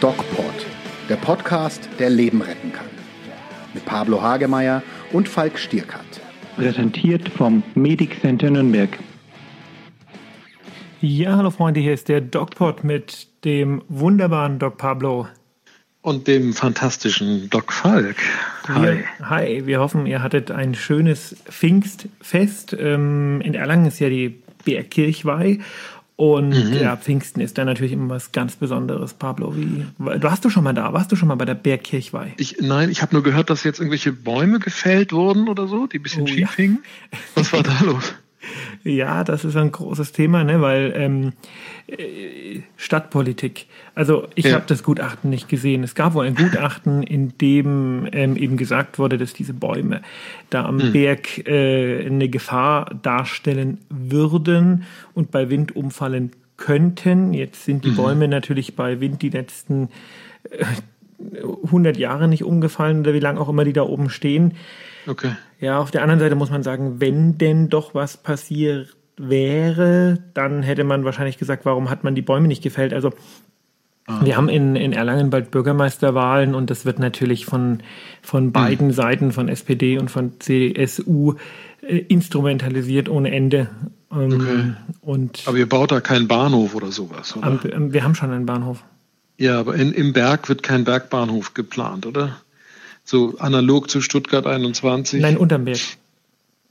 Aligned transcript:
DocPod, 0.00 0.66
der 1.08 1.16
Podcast, 1.16 1.88
der 1.98 2.10
Leben 2.10 2.42
retten 2.42 2.72
kann. 2.72 2.86
Mit 3.74 3.84
Pablo 3.84 4.22
Hagemeier 4.22 4.82
und 5.12 5.28
Falk 5.28 5.58
Stierkat. 5.58 6.04
Präsentiert 6.56 7.28
vom 7.28 7.62
Medic 7.74 8.20
Center 8.20 8.50
Nürnberg. 8.50 8.98
Ja, 11.00 11.36
hallo 11.36 11.50
Freunde, 11.50 11.80
hier 11.80 11.94
ist 11.94 12.08
der 12.08 12.20
DocPod 12.20 12.84
mit 12.84 13.28
dem 13.44 13.82
wunderbaren 13.88 14.58
Doc 14.58 14.78
Pablo. 14.78 15.26
Und 16.06 16.28
dem 16.28 16.52
fantastischen 16.52 17.50
Doc 17.50 17.72
Falk. 17.72 18.14
Hi. 18.68 18.80
Wir, 18.80 19.28
hi, 19.28 19.66
wir 19.66 19.80
hoffen, 19.80 20.06
ihr 20.06 20.22
hattet 20.22 20.52
ein 20.52 20.76
schönes 20.76 21.34
Pfingstfest. 21.50 22.76
Ähm, 22.78 23.40
in 23.40 23.54
Erlangen 23.54 23.86
ist 23.86 23.98
ja 23.98 24.08
die 24.08 24.40
Bergkirchweih. 24.64 25.58
Und 26.14 26.50
mhm. 26.50 26.74
ja, 26.80 26.96
Pfingsten 26.96 27.40
ist 27.40 27.58
da 27.58 27.64
natürlich 27.64 27.90
immer 27.90 28.14
was 28.14 28.30
ganz 28.30 28.54
Besonderes, 28.54 29.14
Pablo. 29.14 29.56
Wie, 29.56 29.84
du 29.98 30.22
warst 30.22 30.44
du 30.44 30.48
schon 30.48 30.62
mal 30.62 30.74
da? 30.74 30.92
Warst 30.92 31.10
du 31.10 31.16
schon 31.16 31.26
mal 31.26 31.34
bei 31.34 31.44
der 31.44 31.56
Bergkirchweih? 31.56 32.34
Ich, 32.36 32.58
nein, 32.60 32.88
ich 32.88 33.02
habe 33.02 33.12
nur 33.12 33.24
gehört, 33.24 33.50
dass 33.50 33.64
jetzt 33.64 33.80
irgendwelche 33.80 34.12
Bäume 34.12 34.60
gefällt 34.60 35.12
wurden 35.12 35.48
oder 35.48 35.66
so, 35.66 35.88
die 35.88 35.98
ein 35.98 36.04
bisschen 36.04 36.22
oh, 36.22 36.26
schief 36.28 36.38
ja. 36.38 36.54
hingen. 36.54 36.84
Was 37.34 37.52
war 37.52 37.64
da 37.64 37.76
los? 37.84 38.14
Ja, 38.84 39.24
das 39.24 39.44
ist 39.44 39.56
ein 39.56 39.72
großes 39.72 40.12
Thema, 40.12 40.44
ne? 40.44 40.60
weil 40.60 40.92
ähm, 40.96 41.32
äh, 41.86 42.60
Stadtpolitik. 42.76 43.66
Also 43.94 44.28
ich 44.34 44.46
ja. 44.46 44.54
habe 44.54 44.64
das 44.66 44.82
Gutachten 44.82 45.30
nicht 45.30 45.48
gesehen. 45.48 45.82
Es 45.82 45.94
gab 45.94 46.14
wohl 46.14 46.26
ein 46.26 46.34
Gutachten, 46.34 47.02
in 47.02 47.36
dem 47.38 48.08
ähm, 48.12 48.36
eben 48.36 48.56
gesagt 48.56 48.98
wurde, 48.98 49.18
dass 49.18 49.32
diese 49.32 49.54
Bäume 49.54 50.02
da 50.50 50.64
am 50.64 50.76
mhm. 50.76 50.92
Berg 50.92 51.46
äh, 51.48 52.06
eine 52.06 52.28
Gefahr 52.28 52.94
darstellen 53.02 53.78
würden 53.88 54.84
und 55.14 55.30
bei 55.30 55.50
Wind 55.50 55.74
umfallen 55.74 56.32
könnten. 56.56 57.34
Jetzt 57.34 57.64
sind 57.64 57.84
die 57.84 57.90
mhm. 57.90 57.96
Bäume 57.96 58.28
natürlich 58.28 58.76
bei 58.76 59.00
Wind 59.00 59.22
die 59.22 59.30
letzten 59.30 59.88
äh, 60.50 60.64
100 61.64 61.96
Jahre 61.96 62.28
nicht 62.28 62.44
umgefallen 62.44 63.00
oder 63.00 63.14
wie 63.14 63.20
lange 63.20 63.40
auch 63.40 63.48
immer 63.48 63.64
die 63.64 63.72
da 63.72 63.82
oben 63.82 64.10
stehen. 64.10 64.54
Okay. 65.06 65.32
Ja, 65.60 65.78
auf 65.78 65.90
der 65.90 66.02
anderen 66.02 66.20
Seite 66.20 66.34
muss 66.34 66.50
man 66.50 66.62
sagen, 66.62 67.00
wenn 67.00 67.38
denn 67.38 67.68
doch 67.68 67.94
was 67.94 68.16
passiert 68.16 68.96
wäre, 69.16 70.18
dann 70.34 70.62
hätte 70.62 70.84
man 70.84 71.04
wahrscheinlich 71.04 71.38
gesagt, 71.38 71.64
warum 71.64 71.90
hat 71.90 72.04
man 72.04 72.14
die 72.14 72.22
Bäume 72.22 72.48
nicht 72.48 72.62
gefällt? 72.62 72.92
Also 72.92 73.12
ah. 74.06 74.20
wir 74.22 74.36
haben 74.36 74.48
in, 74.48 74.76
in 74.76 74.92
Erlangen 74.92 75.30
bald 75.30 75.50
Bürgermeisterwahlen 75.50 76.54
und 76.54 76.70
das 76.70 76.84
wird 76.84 76.98
natürlich 76.98 77.46
von, 77.46 77.82
von 78.22 78.52
beiden 78.52 78.88
hm. 78.88 78.94
Seiten, 78.94 79.32
von 79.32 79.48
SPD 79.48 79.98
und 79.98 80.10
von 80.10 80.32
CSU, 80.38 81.34
äh, 81.82 81.96
instrumentalisiert 81.96 83.08
ohne 83.08 83.32
Ende. 83.32 83.68
Ähm, 84.12 84.32
okay. 84.32 84.72
und 85.00 85.42
aber 85.46 85.56
ihr 85.56 85.68
baut 85.68 85.90
da 85.90 86.00
keinen 86.00 86.28
Bahnhof 86.28 86.74
oder 86.74 86.92
sowas, 86.92 87.36
oder? 87.36 87.58
Am, 87.74 87.92
wir 87.92 88.04
haben 88.04 88.14
schon 88.14 88.30
einen 88.30 88.46
Bahnhof. 88.46 88.84
Ja, 89.38 89.60
aber 89.60 89.74
in, 89.74 89.92
im 89.92 90.12
Berg 90.12 90.48
wird 90.48 90.62
kein 90.62 90.84
Bergbahnhof 90.84 91.54
geplant, 91.54 92.06
oder? 92.06 92.36
So 93.06 93.36
analog 93.38 93.88
zu 93.88 94.00
Stuttgart 94.00 94.46
21? 94.46 95.22
Nein, 95.22 95.36
unterm 95.36 95.64
Berg. 95.64 95.78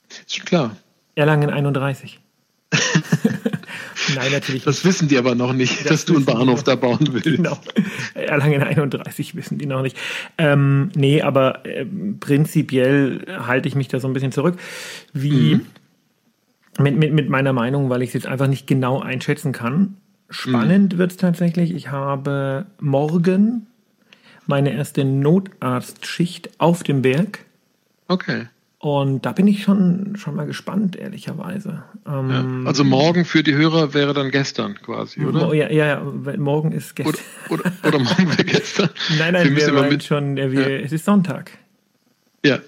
Ist 0.09 0.35
schon 0.35 0.45
klar. 0.45 0.75
Erlangen 1.15 1.49
31. 1.49 2.19
Nein, 4.15 4.31
natürlich. 4.33 4.65
Das 4.65 4.75
nicht. 4.75 4.85
wissen 4.85 5.07
die 5.07 5.17
aber 5.17 5.33
noch 5.33 5.53
nicht, 5.53 5.79
das 5.79 5.87
dass 5.87 6.05
du 6.05 6.17
einen 6.17 6.25
Bahnhof 6.25 6.63
da 6.63 6.75
bauen 6.75 7.07
willst. 7.09 7.23
Genau. 7.23 7.57
Erlangen 8.13 8.61
31 8.61 9.35
wissen 9.35 9.57
die 9.57 9.65
noch 9.65 9.81
nicht. 9.81 9.97
Ähm, 10.37 10.91
nee, 10.93 11.21
aber 11.21 11.65
äh, 11.65 11.85
prinzipiell 12.19 13.25
halte 13.39 13.69
ich 13.69 13.75
mich 13.75 13.87
da 13.87 14.01
so 14.01 14.07
ein 14.07 14.13
bisschen 14.13 14.33
zurück. 14.33 14.57
Wie 15.13 15.55
mhm. 15.55 15.65
mit, 16.79 16.97
mit, 16.97 17.13
mit 17.13 17.29
meiner 17.29 17.53
Meinung, 17.53 17.89
weil 17.89 18.01
ich 18.01 18.09
es 18.09 18.13
jetzt 18.13 18.27
einfach 18.27 18.47
nicht 18.47 18.67
genau 18.67 18.99
einschätzen 18.99 19.53
kann. 19.53 19.95
Spannend 20.29 20.93
mhm. 20.93 20.97
wird 20.97 21.11
es 21.11 21.17
tatsächlich. 21.17 21.73
Ich 21.73 21.91
habe 21.91 22.65
morgen 22.81 23.67
meine 24.47 24.73
erste 24.73 25.05
Notarztschicht 25.05 26.59
auf 26.59 26.83
dem 26.83 27.01
Berg. 27.01 27.39
Okay. 28.07 28.47
Und 28.79 29.25
da 29.25 29.31
bin 29.31 29.47
ich 29.47 29.63
schon, 29.63 30.15
schon 30.15 30.35
mal 30.35 30.45
gespannt, 30.45 30.95
ehrlicherweise. 30.95 31.83
Ähm, 32.07 32.29
ja, 32.29 32.67
also 32.67 32.83
morgen 32.83 33.25
für 33.25 33.41
die 33.41 33.55
Hörer 33.55 33.95
wäre 33.95 34.13
dann 34.13 34.29
gestern 34.29 34.75
quasi, 34.75 35.25
oder? 35.25 35.51
Ja, 35.55 35.71
ja, 35.71 35.85
ja 35.85 36.01
morgen 36.37 36.71
ist 36.71 36.95
gestern. 36.95 37.15
Oder, 37.49 37.63
oder, 37.65 37.87
oder 37.87 37.99
morgen 37.99 38.29
wäre 38.29 38.43
gestern. 38.43 38.89
nein, 39.17 39.33
nein, 39.33 39.55
wir, 39.55 39.89
wir 39.89 39.99
schon, 40.01 40.35
wir, 40.35 40.51
ja. 40.51 40.85
es 40.85 40.91
ist 40.91 41.05
Sonntag. 41.05 41.51
Ja, 42.45 42.59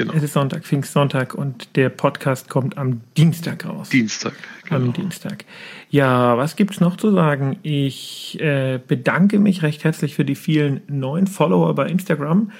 genau. 0.00 0.14
Es 0.14 0.22
ist 0.22 0.32
Sonntag, 0.32 0.64
Pfingstsonntag 0.64 1.34
und 1.34 1.76
der 1.76 1.88
Podcast 1.88 2.48
kommt 2.48 2.78
am 2.78 3.02
Dienstag 3.16 3.66
raus. 3.66 3.90
Dienstag, 3.90 4.32
genau. 4.64 4.76
Am 4.76 4.92
Dienstag. 4.92 5.44
Ja, 5.90 6.36
was 6.36 6.56
gibt's 6.56 6.80
noch 6.80 6.96
zu 6.96 7.12
sagen? 7.12 7.58
Ich 7.62 8.38
äh, 8.40 8.80
bedanke 8.86 9.38
mich 9.38 9.62
recht 9.62 9.84
herzlich 9.84 10.14
für 10.14 10.24
die 10.24 10.34
vielen 10.34 10.80
neuen 10.88 11.26
Follower 11.26 11.74
bei 11.74 11.86
Instagram. 11.86 12.50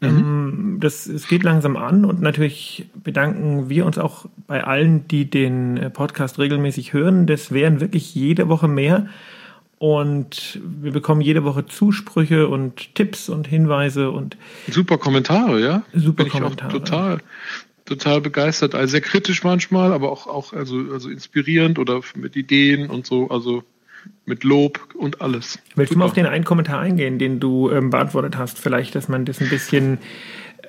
Mhm. 0.00 0.08
Ähm, 0.08 0.76
das, 0.80 1.06
es 1.06 1.28
geht 1.28 1.44
langsam 1.44 1.76
an 1.76 2.04
und 2.04 2.20
natürlich 2.20 2.86
bedanken 3.02 3.68
wir 3.68 3.86
uns 3.86 3.98
auch 3.98 4.26
bei 4.48 4.64
allen, 4.64 5.06
die 5.06 5.30
den 5.30 5.76
äh, 5.76 5.90
Podcast 5.90 6.38
regelmäßig 6.38 6.92
hören. 6.92 7.26
Das 7.26 7.52
wären 7.52 7.80
wirklich 7.80 8.14
jede 8.14 8.48
Woche 8.48 8.68
mehr. 8.68 9.06
Und 9.82 10.60
wir 10.62 10.92
bekommen 10.92 11.20
jede 11.22 11.42
Woche 11.42 11.66
Zusprüche 11.66 12.46
und 12.46 12.94
Tipps 12.94 13.28
und 13.28 13.48
Hinweise 13.48 14.12
und 14.12 14.36
super 14.68 14.96
Kommentare, 14.96 15.60
ja. 15.60 15.82
Super 15.92 16.26
Kommentare. 16.26 16.70
total 16.70 17.18
total 17.84 18.20
begeistert. 18.20 18.76
Also 18.76 18.92
sehr 18.92 19.00
kritisch 19.00 19.42
manchmal, 19.42 19.92
aber 19.92 20.12
auch, 20.12 20.28
auch 20.28 20.52
also, 20.52 20.84
also 20.92 21.10
inspirierend 21.10 21.80
oder 21.80 22.00
mit 22.14 22.36
Ideen 22.36 22.90
und 22.90 23.06
so, 23.06 23.28
also 23.28 23.64
mit 24.24 24.44
Lob 24.44 24.78
und 24.94 25.20
alles. 25.20 25.58
Willst 25.74 25.88
Super. 25.90 25.94
du 25.94 25.98
mal 25.98 26.04
auf 26.04 26.12
den 26.12 26.26
einen 26.26 26.44
Kommentar 26.44 26.78
eingehen, 26.78 27.18
den 27.18 27.40
du 27.40 27.68
ähm, 27.68 27.90
beantwortet 27.90 28.38
hast? 28.38 28.60
Vielleicht, 28.60 28.94
dass 28.94 29.08
man 29.08 29.24
das 29.24 29.40
ein 29.40 29.48
bisschen 29.48 29.98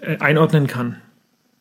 äh, 0.01 0.17
einordnen 0.17 0.65
kann. 0.65 0.95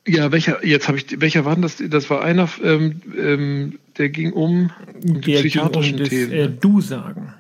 Ja, 0.09 0.33
welcher, 0.33 0.65
jetzt 0.65 0.89
habe 0.89 0.97
ich, 0.97 1.21
welcher 1.21 1.45
war 1.45 1.53
denn 1.53 1.61
das? 1.61 1.83
Das 1.87 2.09
war 2.09 2.23
einer, 2.23 2.49
ähm, 2.65 3.03
ähm, 3.15 3.79
der 3.99 4.09
ging 4.09 4.33
um 4.33 4.71
die 5.03 5.35
psychiatrischen 5.35 5.99
ging 5.99 6.07
um 6.07 6.09
das, 6.09 6.09
Themen. 6.09 6.33
Äh, 6.33 6.49
du 6.49 6.81
sagen. 6.81 7.35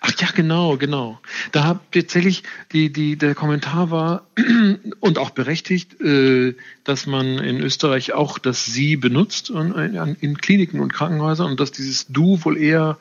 Ach 0.00 0.12
ja, 0.18 0.28
genau, 0.34 0.76
genau. 0.76 1.20
Da 1.52 1.64
habe 1.64 1.80
tatsächlich 1.92 2.42
die, 2.72 2.92
die, 2.92 3.16
der 3.16 3.34
Kommentar 3.34 3.90
war 3.90 4.26
und 5.00 5.18
auch 5.18 5.30
berechtigt, 5.30 6.00
äh, 6.00 6.54
dass 6.84 7.06
man 7.06 7.38
in 7.38 7.60
Österreich 7.60 8.12
auch 8.12 8.38
das 8.38 8.64
Sie 8.66 8.96
benutzt 8.96 9.50
in, 9.50 10.16
in 10.20 10.38
Kliniken 10.38 10.80
und 10.80 10.92
Krankenhäusern 10.92 11.50
und 11.50 11.60
dass 11.60 11.72
dieses 11.72 12.06
Du 12.08 12.44
wohl 12.44 12.56
eher 12.56 12.98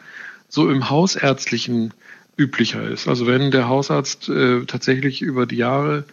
so 0.49 0.69
im 0.69 0.89
Hausärztlichen 0.89 1.93
üblicher 2.37 2.87
ist. 2.87 3.07
Also 3.07 3.27
wenn 3.27 3.51
der 3.51 3.67
Hausarzt 3.67 4.29
äh, 4.29 4.65
tatsächlich 4.65 5.21
über 5.21 5.45
die 5.45 5.57
Jahre 5.57 6.05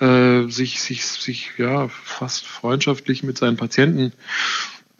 äh, 0.00 0.48
sich, 0.48 0.80
sich, 0.80 1.04
sich 1.04 1.52
ja 1.58 1.88
fast 1.88 2.46
freundschaftlich 2.46 3.22
mit 3.22 3.38
seinen 3.38 3.56
Patienten 3.56 4.12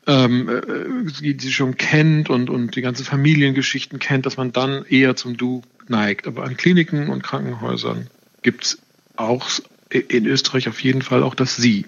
ähm, 0.06 0.48
äh, 0.48 1.12
die, 1.20 1.36
die 1.36 1.52
schon 1.52 1.76
kennt 1.76 2.30
und, 2.30 2.50
und 2.50 2.74
die 2.76 2.82
ganzen 2.82 3.04
Familiengeschichten 3.04 3.98
kennt, 3.98 4.26
dass 4.26 4.36
man 4.36 4.52
dann 4.52 4.84
eher 4.84 5.16
zum 5.16 5.36
Du 5.36 5.62
neigt. 5.88 6.26
Aber 6.26 6.44
an 6.44 6.56
Kliniken 6.56 7.08
und 7.08 7.22
Krankenhäusern 7.22 8.08
gibt 8.42 8.64
es 8.64 8.78
auch 9.16 9.48
in 9.90 10.26
Österreich 10.26 10.68
auf 10.68 10.80
jeden 10.80 11.02
Fall 11.02 11.22
auch 11.22 11.34
das 11.34 11.56
Sie. 11.56 11.86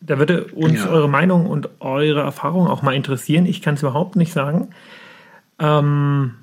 Da 0.00 0.18
würde 0.18 0.46
uns 0.46 0.80
ja. 0.80 0.88
eure 0.88 1.08
Meinung 1.08 1.46
und 1.46 1.68
eure 1.78 2.20
Erfahrung 2.20 2.66
auch 2.66 2.82
mal 2.82 2.94
interessieren. 2.94 3.46
Ich 3.46 3.62
kann 3.62 3.74
es 3.74 3.82
überhaupt 3.82 4.16
nicht 4.16 4.32
sagen. 4.32 4.70
Ähm, 5.60 6.34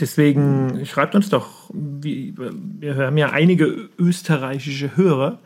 deswegen 0.00 0.84
schreibt 0.86 1.14
uns 1.14 1.28
doch, 1.28 1.70
wie, 1.72 2.34
wir 2.36 2.96
haben 2.96 3.16
ja 3.16 3.30
einige 3.30 3.88
österreichische 3.96 4.96
Hörer. 4.96 5.38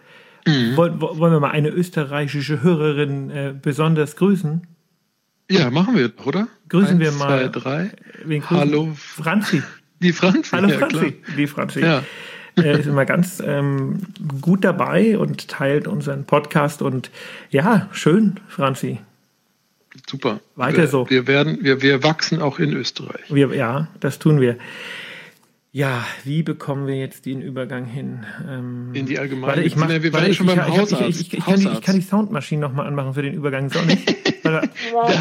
Mhm. 0.47 0.77
Wollen, 0.77 1.01
wollen 1.01 1.33
wir 1.33 1.41
mal 1.41 1.51
eine 1.51 1.71
österreichische 1.71 2.63
Hörerin 2.63 3.31
äh, 3.31 3.55
besonders 3.61 4.17
grüßen? 4.17 4.67
Ja, 5.51 5.71
machen 5.71 5.97
wir, 5.97 6.13
oder? 6.25 6.49
Grüßen 6.69 7.01
Eins, 7.01 7.01
wir 7.01 7.13
mal. 7.13 7.53
Zwei, 7.53 7.91
drei. 8.29 8.41
Hallo. 8.51 8.93
Franzi. 8.95 9.63
Die 10.01 10.13
Franzi. 10.13 10.51
Hallo 10.53 10.69
ja, 10.69 10.79
Franzi. 10.79 11.13
Klar. 11.13 11.37
Die 11.37 11.47
Franzi. 11.47 11.81
Ja. 11.81 12.03
äh, 12.57 12.79
ist 12.79 12.87
immer 12.87 13.05
ganz 13.05 13.43
ähm, 13.45 14.01
gut 14.41 14.65
dabei 14.65 15.19
und 15.19 15.49
teilt 15.49 15.89
unseren 15.89 16.25
Podcast 16.25 16.83
und 16.83 17.11
ja, 17.51 17.89
schön, 17.93 18.41
Franzi. 18.49 19.01
Super. 20.07 20.41
Weiter 20.57 20.79
wir, 20.79 20.89
so. 20.89 21.09
Wir 21.09 21.27
werden, 21.27 21.59
wir, 21.63 21.83
wir 21.83 22.03
wachsen 22.03 22.43
auch 22.43 22.59
in 22.59 22.73
Österreich. 22.73 23.23
Wir, 23.29 23.55
ja, 23.55 23.89
das 24.01 24.19
tun 24.19 24.41
wir. 24.41 24.57
Ja, 25.75 26.05
wie 26.23 26.45
bekommen 26.45 26.87
wir 26.87 26.95
jetzt 26.95 27.27
den 27.27 27.43
Übergang 27.43 27.85
hin? 27.85 28.25
Ähm, 28.49 28.95
in 28.95 29.07
die 29.07 29.19
allgemeine. 29.19 29.49
Warte, 29.49 29.63
ich 29.63 29.75
mach, 29.75 29.89
wir 29.89 30.13
warte, 30.13 30.33
schon 30.33 30.49
ich, 30.49 30.55
beim 30.55 30.69
ich, 30.69 30.79
Hausarzt. 30.79 31.03
Ich, 31.09 31.21
ich, 31.21 31.35
ich, 31.35 31.45
kann 31.45 31.59
die, 31.59 31.67
ich 31.67 31.81
kann 31.81 31.97
die 31.97 32.03
Soundmaschine 32.03 32.61
nochmal 32.61 32.87
anmachen 32.87 33.15
für 33.15 33.23
den 33.23 33.35
Übergang. 33.35 33.69
So 33.71 33.81
da 34.45 34.63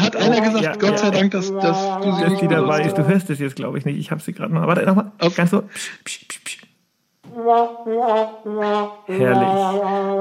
hat 0.00 0.14
einer 0.14 0.40
gesagt, 0.40 0.62
ja, 0.62 0.76
Gott 0.76 1.00
sei 1.00 1.10
Dank, 1.10 1.32
dass, 1.32 1.50
dass 1.50 2.00
du 2.02 2.12
sie 2.12 2.20
dass 2.20 2.30
nicht 2.30 2.42
die 2.42 2.46
dabei 2.46 2.84
ist. 2.84 2.94
Du 2.94 3.04
hörst 3.04 3.28
es 3.30 3.40
jetzt, 3.40 3.56
glaube 3.56 3.78
ich, 3.78 3.84
nicht. 3.84 3.98
Ich 3.98 4.12
habe 4.12 4.22
sie 4.22 4.32
gerade 4.32 4.54
mal. 4.54 4.68
Warte, 4.68 4.86
nochmal. 4.86 5.10
Ganz 5.34 5.50
so. 5.50 5.62
Psch, 6.04 6.20
psch, 6.28 6.40
psch, 6.44 6.58
Herrlich. 9.06 9.48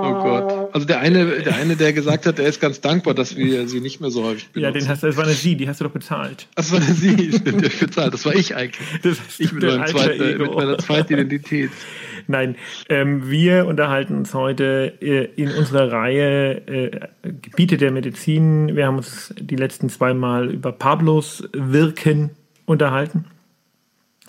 Oh 0.02 0.14
Gott. 0.24 0.74
Also 0.74 0.88
der 0.88 1.00
eine, 1.00 1.26
der 1.42 1.56
eine, 1.56 1.76
der 1.76 1.94
gesagt 1.94 2.26
hat, 2.26 2.38
der 2.38 2.48
ist 2.48 2.60
ganz 2.60 2.82
dankbar, 2.82 3.14
dass 3.14 3.36
wir 3.36 3.68
sie 3.68 3.82
nicht 3.82 4.02
mehr 4.02 4.10
so 4.10 4.24
häufig 4.24 4.50
benutzen. 4.50 4.74
Ja, 4.74 4.80
den 4.80 4.90
hast 4.90 5.04
du, 5.04 5.08
das 5.08 5.18
war 5.18 5.26
eine 5.26 5.34
Sie, 5.34 5.56
die 5.56 5.68
hast 5.70 5.80
du 5.80 5.86
doch 5.86 5.92
bezahlt. 5.92 6.48
Das 6.56 6.72
war 6.72 6.80
eine 6.82 6.94
Sie, 6.94 7.32
stimmt, 7.32 7.64
der 7.64 7.70
bezahlt. 7.70 8.14
Das 8.14 8.26
war 8.26 8.36
ich 8.36 8.56
eigentlich. 8.56 8.88
Das 9.04 9.18
ich 9.38 9.52
mit, 9.52 9.64
meinem 9.64 9.86
zweiten, 9.86 10.38
mit 10.38 10.56
meiner 10.56 10.78
zweiten 10.78 11.14
Identität. 11.14 11.72
Nein, 12.28 12.56
ähm, 12.90 13.30
wir 13.30 13.66
unterhalten 13.66 14.16
uns 14.16 14.34
heute 14.34 14.94
äh, 15.02 15.26
in 15.36 15.52
unserer 15.52 15.92
Reihe 15.92 16.68
äh, 16.68 17.00
Gebiete 17.42 17.78
der 17.78 17.92
Medizin. 17.92 18.76
Wir 18.76 18.88
haben 18.88 18.98
uns 18.98 19.34
die 19.38 19.56
letzten 19.56 19.90
zwei 19.90 20.14
Mal 20.14 20.52
über 20.52 20.72
Pablos 20.72 21.44
Wirken 21.54 22.32
unterhalten. 22.66 23.26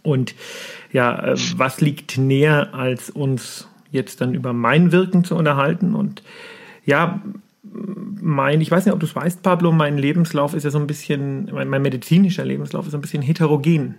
Und 0.02 0.34
ja, 0.94 1.32
äh, 1.32 1.36
was 1.56 1.80
liegt 1.80 2.16
näher, 2.18 2.72
als 2.72 3.10
uns 3.10 3.68
jetzt 3.90 4.20
dann 4.20 4.32
über 4.32 4.52
mein 4.52 4.92
Wirken 4.92 5.24
zu 5.24 5.34
unterhalten? 5.34 5.96
Und 5.96 6.22
ja, 6.86 7.20
mein, 7.62 8.60
ich 8.60 8.70
weiß 8.70 8.86
nicht, 8.86 8.94
ob 8.94 9.00
du 9.00 9.06
es 9.06 9.16
weißt, 9.16 9.42
Pablo, 9.42 9.72
mein 9.72 9.98
Lebenslauf 9.98 10.54
ist 10.54 10.62
ja 10.62 10.70
so 10.70 10.78
ein 10.78 10.86
bisschen, 10.86 11.50
mein, 11.52 11.68
mein 11.68 11.82
medizinischer 11.82 12.44
Lebenslauf 12.44 12.86
ist 12.86 12.92
so 12.92 12.98
ein 12.98 13.00
bisschen 13.00 13.22
heterogen. 13.22 13.96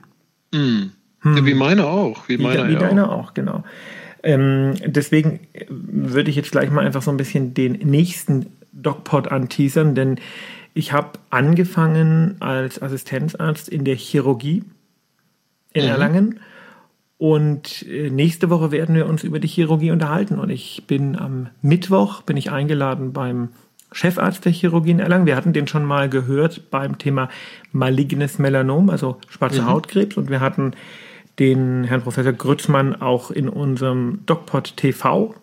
Mm. 0.54 0.84
Hm. 1.20 1.38
Ja, 1.38 1.46
wie 1.46 1.54
meine 1.54 1.86
auch. 1.86 2.30
Wie, 2.30 2.38
meine 2.38 2.70
wie, 2.70 2.72
wie 2.72 2.76
deine 2.78 3.10
auch, 3.10 3.26
auch 3.26 3.34
genau. 3.34 3.66
Ähm, 4.24 4.76
deswegen 4.86 5.42
würde 5.68 6.30
ich 6.30 6.38
jetzt 6.38 6.52
gleich 6.52 6.72
mal 6.72 6.86
einfach 6.86 7.02
so 7.02 7.12
ein 7.12 7.18
bisschen 7.18 7.54
den 7.54 7.74
nächsten 7.74 8.46
DocPod 8.72 9.28
anteasern, 9.28 9.96
denn 9.96 10.16
ich 10.74 10.94
habe 10.94 11.20
angefangen 11.30 12.38
als 12.40 12.82
Assistenzarzt 12.82 13.68
in 13.68 13.84
der 13.84 13.96
Chirurgie 13.96 14.64
in 15.74 15.84
mhm. 15.84 15.90
Erlangen. 15.90 16.40
Und 17.18 17.86
äh, 17.88 18.10
nächste 18.10 18.50
Woche 18.50 18.72
werden 18.72 18.96
wir 18.96 19.08
uns 19.08 19.24
über 19.24 19.40
die 19.40 19.48
Chirurgie 19.48 19.92
unterhalten. 19.92 20.38
Und 20.38 20.50
ich 20.50 20.84
bin 20.88 21.16
am 21.16 21.48
Mittwoch, 21.62 22.22
bin 22.22 22.38
ich 22.38 22.52
eingeladen 22.52 23.14
beim 23.14 23.50
Chefarzt 23.92 24.44
der 24.44 24.52
Chirurgie 24.52 24.92
in 24.92 25.00
Erlangen. 25.00 25.26
Wir 25.26 25.38
hatten 25.38 25.54
den 25.54 25.68
schon 25.68 25.86
mal 25.86 26.10
gehört 26.10 26.70
beim 26.70 26.98
Thema 26.98 27.30
malignes 27.72 28.40
Melanom, 28.40 28.90
also 28.90 29.18
schwarzer 29.30 29.62
mhm. 29.62 29.68
Hautkrebs. 29.68 30.18
Und 30.18 30.30
wir 30.30 30.42
hatten 30.42 30.74
den 31.40 31.86
Herrn 31.86 32.02
Professor 32.02 32.34
Grützmann 32.34 33.02
auch 33.02 33.32
in 33.32 33.48
unserem 33.48 34.20
DocPod 34.26 34.76
TV. 34.76 35.36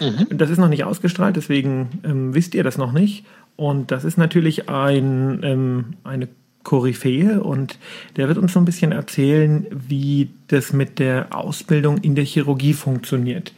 Mhm. 0.00 0.26
Das 0.36 0.50
ist 0.50 0.58
noch 0.58 0.68
nicht 0.68 0.84
ausgestrahlt, 0.84 1.36
deswegen 1.36 2.00
ähm, 2.04 2.34
wisst 2.34 2.54
ihr 2.54 2.64
das 2.64 2.76
noch 2.76 2.92
nicht. 2.92 3.24
Und 3.56 3.90
das 3.90 4.04
ist 4.04 4.18
natürlich 4.18 4.68
ein, 4.68 5.40
ähm, 5.42 5.84
eine 6.02 6.28
Koryphäe 6.64 7.40
und 7.42 7.78
der 8.16 8.28
wird 8.28 8.38
uns 8.38 8.52
so 8.52 8.58
ein 8.58 8.64
bisschen 8.64 8.92
erzählen, 8.92 9.66
wie 9.70 10.30
das 10.48 10.72
mit 10.72 10.98
der 10.98 11.28
Ausbildung 11.30 11.98
in 11.98 12.14
der 12.14 12.24
Chirurgie 12.24 12.72
funktioniert. 12.72 13.52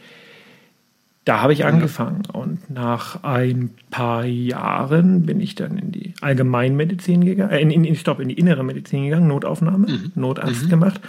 Da 1.25 1.41
habe 1.41 1.51
ich 1.51 1.65
angefangen 1.65 2.23
und 2.31 2.69
nach 2.69 3.23
ein 3.23 3.71
paar 3.91 4.23
Jahren 4.23 5.25
bin 5.25 5.41
ich 5.41 5.55
dann 5.55 5.77
in 5.77 5.91
die 5.91 6.13
Allgemeinmedizin 6.21 7.25
gegangen, 7.25 7.51
äh, 7.51 7.59
in, 7.59 7.83
in, 7.83 7.95
stopp, 7.97 8.21
in 8.21 8.29
die 8.29 8.39
innere 8.39 8.63
Medizin 8.63 9.03
gegangen, 9.05 9.27
Notaufnahme, 9.27 9.87
mhm. 9.87 10.11
Notarzt 10.15 10.63
mhm. 10.65 10.69
gemacht 10.69 11.01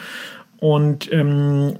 und 0.58 1.12
ähm, 1.12 1.74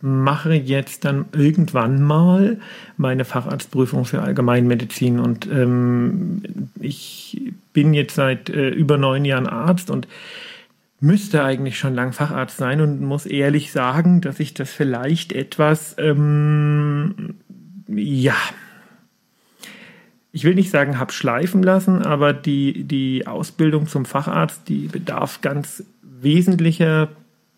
mache 0.00 0.54
jetzt 0.54 1.04
dann 1.04 1.26
irgendwann 1.32 2.02
mal 2.02 2.58
meine 2.96 3.24
Facharztprüfung 3.24 4.04
für 4.04 4.22
Allgemeinmedizin 4.22 5.18
und 5.18 5.46
ähm, 5.46 6.42
ich 6.78 7.29
bin 7.72 7.94
jetzt 7.94 8.14
seit 8.14 8.50
äh, 8.50 8.68
über 8.68 8.98
neun 8.98 9.24
Jahren 9.24 9.46
Arzt 9.46 9.90
und 9.90 10.08
müsste 11.00 11.42
eigentlich 11.44 11.78
schon 11.78 11.94
lang 11.94 12.12
Facharzt 12.12 12.56
sein 12.56 12.80
und 12.80 13.00
muss 13.00 13.26
ehrlich 13.26 13.72
sagen, 13.72 14.20
dass 14.20 14.40
ich 14.40 14.54
das 14.54 14.70
vielleicht 14.70 15.32
etwas, 15.32 15.94
ähm, 15.98 17.36
ja, 17.88 18.36
ich 20.32 20.44
will 20.44 20.54
nicht 20.54 20.70
sagen, 20.70 20.98
habe 20.98 21.12
schleifen 21.12 21.62
lassen, 21.62 22.02
aber 22.02 22.32
die, 22.32 22.84
die 22.84 23.26
Ausbildung 23.26 23.88
zum 23.88 24.04
Facharzt, 24.04 24.68
die 24.68 24.88
bedarf 24.88 25.40
ganz 25.40 25.82
wesentlicher 26.02 27.08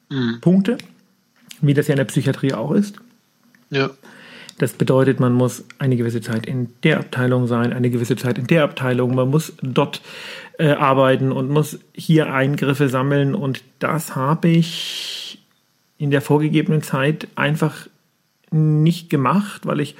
mhm. 0.08 0.40
Punkte 0.40 0.78
wie 1.62 1.74
das 1.74 1.86
ja 1.86 1.92
in 1.94 1.98
der 1.98 2.04
Psychiatrie 2.04 2.52
auch 2.52 2.72
ist. 2.72 2.96
Ja. 3.70 3.90
Das 4.62 4.74
bedeutet, 4.74 5.18
man 5.18 5.32
muss 5.32 5.64
eine 5.80 5.96
gewisse 5.96 6.20
Zeit 6.20 6.46
in 6.46 6.68
der 6.84 7.00
Abteilung 7.00 7.48
sein, 7.48 7.72
eine 7.72 7.90
gewisse 7.90 8.14
Zeit 8.14 8.38
in 8.38 8.46
der 8.46 8.62
Abteilung, 8.62 9.12
man 9.12 9.28
muss 9.28 9.54
dort 9.60 10.02
äh, 10.56 10.68
arbeiten 10.68 11.32
und 11.32 11.50
muss 11.50 11.80
hier 11.94 12.32
Eingriffe 12.32 12.88
sammeln 12.88 13.34
und 13.34 13.64
das 13.80 14.14
habe 14.14 14.46
ich 14.46 15.40
in 15.98 16.12
der 16.12 16.20
vorgegebenen 16.20 16.80
Zeit 16.80 17.26
einfach 17.34 17.88
nicht 18.52 19.10
gemacht, 19.10 19.66
weil 19.66 19.80
ich 19.80 19.96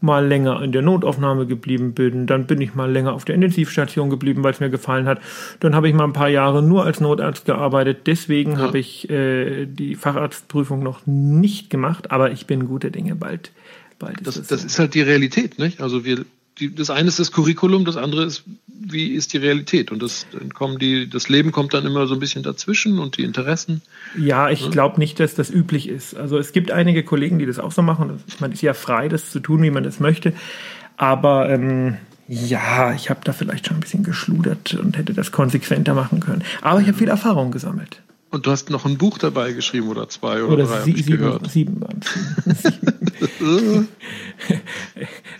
mal 0.00 0.26
länger 0.26 0.62
in 0.62 0.72
der 0.72 0.80
Notaufnahme 0.80 1.44
geblieben 1.44 1.92
bin, 1.92 2.26
dann 2.26 2.46
bin 2.46 2.62
ich 2.62 2.74
mal 2.74 2.90
länger 2.90 3.12
auf 3.12 3.26
der 3.26 3.34
Intensivstation 3.34 4.08
geblieben, 4.08 4.42
weil 4.42 4.52
es 4.52 4.60
mir 4.60 4.70
gefallen 4.70 5.06
hat. 5.06 5.20
Dann 5.60 5.74
habe 5.74 5.86
ich 5.86 5.94
mal 5.94 6.04
ein 6.04 6.14
paar 6.14 6.30
Jahre 6.30 6.62
nur 6.62 6.86
als 6.86 7.00
Notarzt 7.00 7.44
gearbeitet. 7.44 8.06
Deswegen 8.06 8.52
ja. 8.52 8.58
habe 8.58 8.78
ich 8.78 9.10
äh, 9.10 9.66
die 9.66 9.96
Facharztprüfung 9.96 10.82
noch 10.82 11.06
nicht 11.06 11.68
gemacht, 11.68 12.10
aber 12.10 12.30
ich 12.30 12.46
bin 12.46 12.68
guter 12.68 12.90
Dinge 12.90 13.16
bald. 13.16 13.50
Bald 13.98 14.26
das, 14.26 14.36
ist 14.36 14.50
das 14.50 14.64
ist 14.64 14.78
halt 14.78 14.94
die 14.94 15.02
Realität, 15.02 15.58
nicht? 15.58 15.80
Also 15.80 16.04
wir 16.04 16.24
die, 16.60 16.74
das 16.74 16.90
eine 16.90 17.08
ist 17.08 17.18
das 17.18 17.32
Curriculum, 17.32 17.84
das 17.84 17.96
andere 17.96 18.24
ist, 18.24 18.44
wie 18.66 19.08
ist 19.08 19.32
die 19.32 19.38
Realität? 19.38 19.90
Und 19.90 20.02
das, 20.02 20.26
dann 20.32 20.52
kommen 20.52 20.78
die, 20.78 21.08
das 21.08 21.28
Leben 21.28 21.52
kommt 21.52 21.74
dann 21.74 21.86
immer 21.86 22.06
so 22.06 22.14
ein 22.14 22.20
bisschen 22.20 22.42
dazwischen 22.42 22.98
und 22.98 23.16
die 23.16 23.22
Interessen. 23.22 23.82
Ja, 24.16 24.50
ich 24.50 24.62
ja. 24.62 24.68
glaube 24.70 24.98
nicht, 24.98 25.20
dass 25.20 25.34
das 25.34 25.50
üblich 25.50 25.88
ist. 25.88 26.16
Also 26.16 26.38
es 26.38 26.52
gibt 26.52 26.70
einige 26.70 27.02
Kollegen, 27.02 27.38
die 27.38 27.46
das 27.46 27.58
auch 27.58 27.72
so 27.72 27.82
machen. 27.82 28.22
Man 28.40 28.52
ist 28.52 28.62
ja 28.62 28.74
frei, 28.74 29.08
das 29.08 29.30
zu 29.30 29.40
tun, 29.40 29.62
wie 29.62 29.70
man 29.70 29.84
das 29.84 30.00
möchte. 30.00 30.32
Aber 30.96 31.48
ähm, 31.48 31.96
ja, 32.28 32.92
ich 32.92 33.10
habe 33.10 33.20
da 33.24 33.32
vielleicht 33.32 33.66
schon 33.66 33.76
ein 33.76 33.80
bisschen 33.80 34.02
geschludert 34.02 34.74
und 34.74 34.96
hätte 34.96 35.14
das 35.14 35.32
konsequenter 35.32 35.94
machen 35.94 36.20
können. 36.20 36.42
Aber 36.62 36.80
ich 36.80 36.88
habe 36.88 36.98
viel 36.98 37.08
Erfahrung 37.08 37.50
gesammelt. 37.50 38.02
Und 38.30 38.46
du 38.46 38.50
hast 38.50 38.68
noch 38.68 38.84
ein 38.84 38.98
Buch 38.98 39.16
dabei 39.16 39.52
geschrieben 39.52 39.88
oder 39.88 40.08
zwei 40.08 40.42
oder, 40.42 40.54
oder 40.54 40.64
drei, 40.64 40.82
sie, 40.82 40.92
sieben, 40.92 41.18
gehört. 41.18 41.50
Sieben 41.50 41.80
waren 41.80 42.00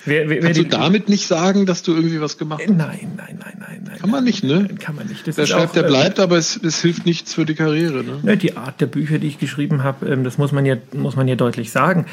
wer, 0.08 0.28
wer, 0.28 0.40
Kannst 0.40 0.60
du 0.60 0.64
damit 0.64 1.08
nicht 1.08 1.26
sagen, 1.26 1.66
dass 1.66 1.82
du 1.82 1.94
irgendwie 1.94 2.20
was 2.20 2.38
gemacht 2.38 2.62
hast? 2.62 2.69
Nein, 2.69 3.12
nein, 3.16 3.38
nein, 3.38 3.56
nein. 3.58 3.82
nein 3.84 3.99
kann 3.99 4.10
man 4.10 4.25
nicht, 4.25 4.44
ne? 4.44 4.69
Kann 4.78 4.96
man 4.96 5.06
nicht. 5.06 5.26
Das 5.26 5.37
der 5.37 5.46
schreibt, 5.46 5.70
auch, 5.70 5.72
der 5.72 5.84
äh, 5.84 5.88
bleibt, 5.88 6.20
aber 6.20 6.37
es, 6.37 6.56
es 6.62 6.81
hilft 6.82 7.06
nichts 7.06 7.34
für 7.34 7.44
die 7.44 7.55
Karriere, 7.55 8.05
ne? 8.05 8.37
Die 8.37 8.56
Art 8.56 8.81
der 8.81 8.87
Bücher, 8.87 9.19
die 9.19 9.26
ich 9.26 9.38
geschrieben 9.38 9.82
habe, 9.82 10.06
ähm, 10.06 10.25
das 10.25 10.38
muss 10.38 10.52
man 10.52 10.66
ja, 10.66 10.76
muss 10.93 11.16
man 11.16 11.28
ja 11.28 11.37
deutlich 11.37 11.70
sagen 11.70 12.06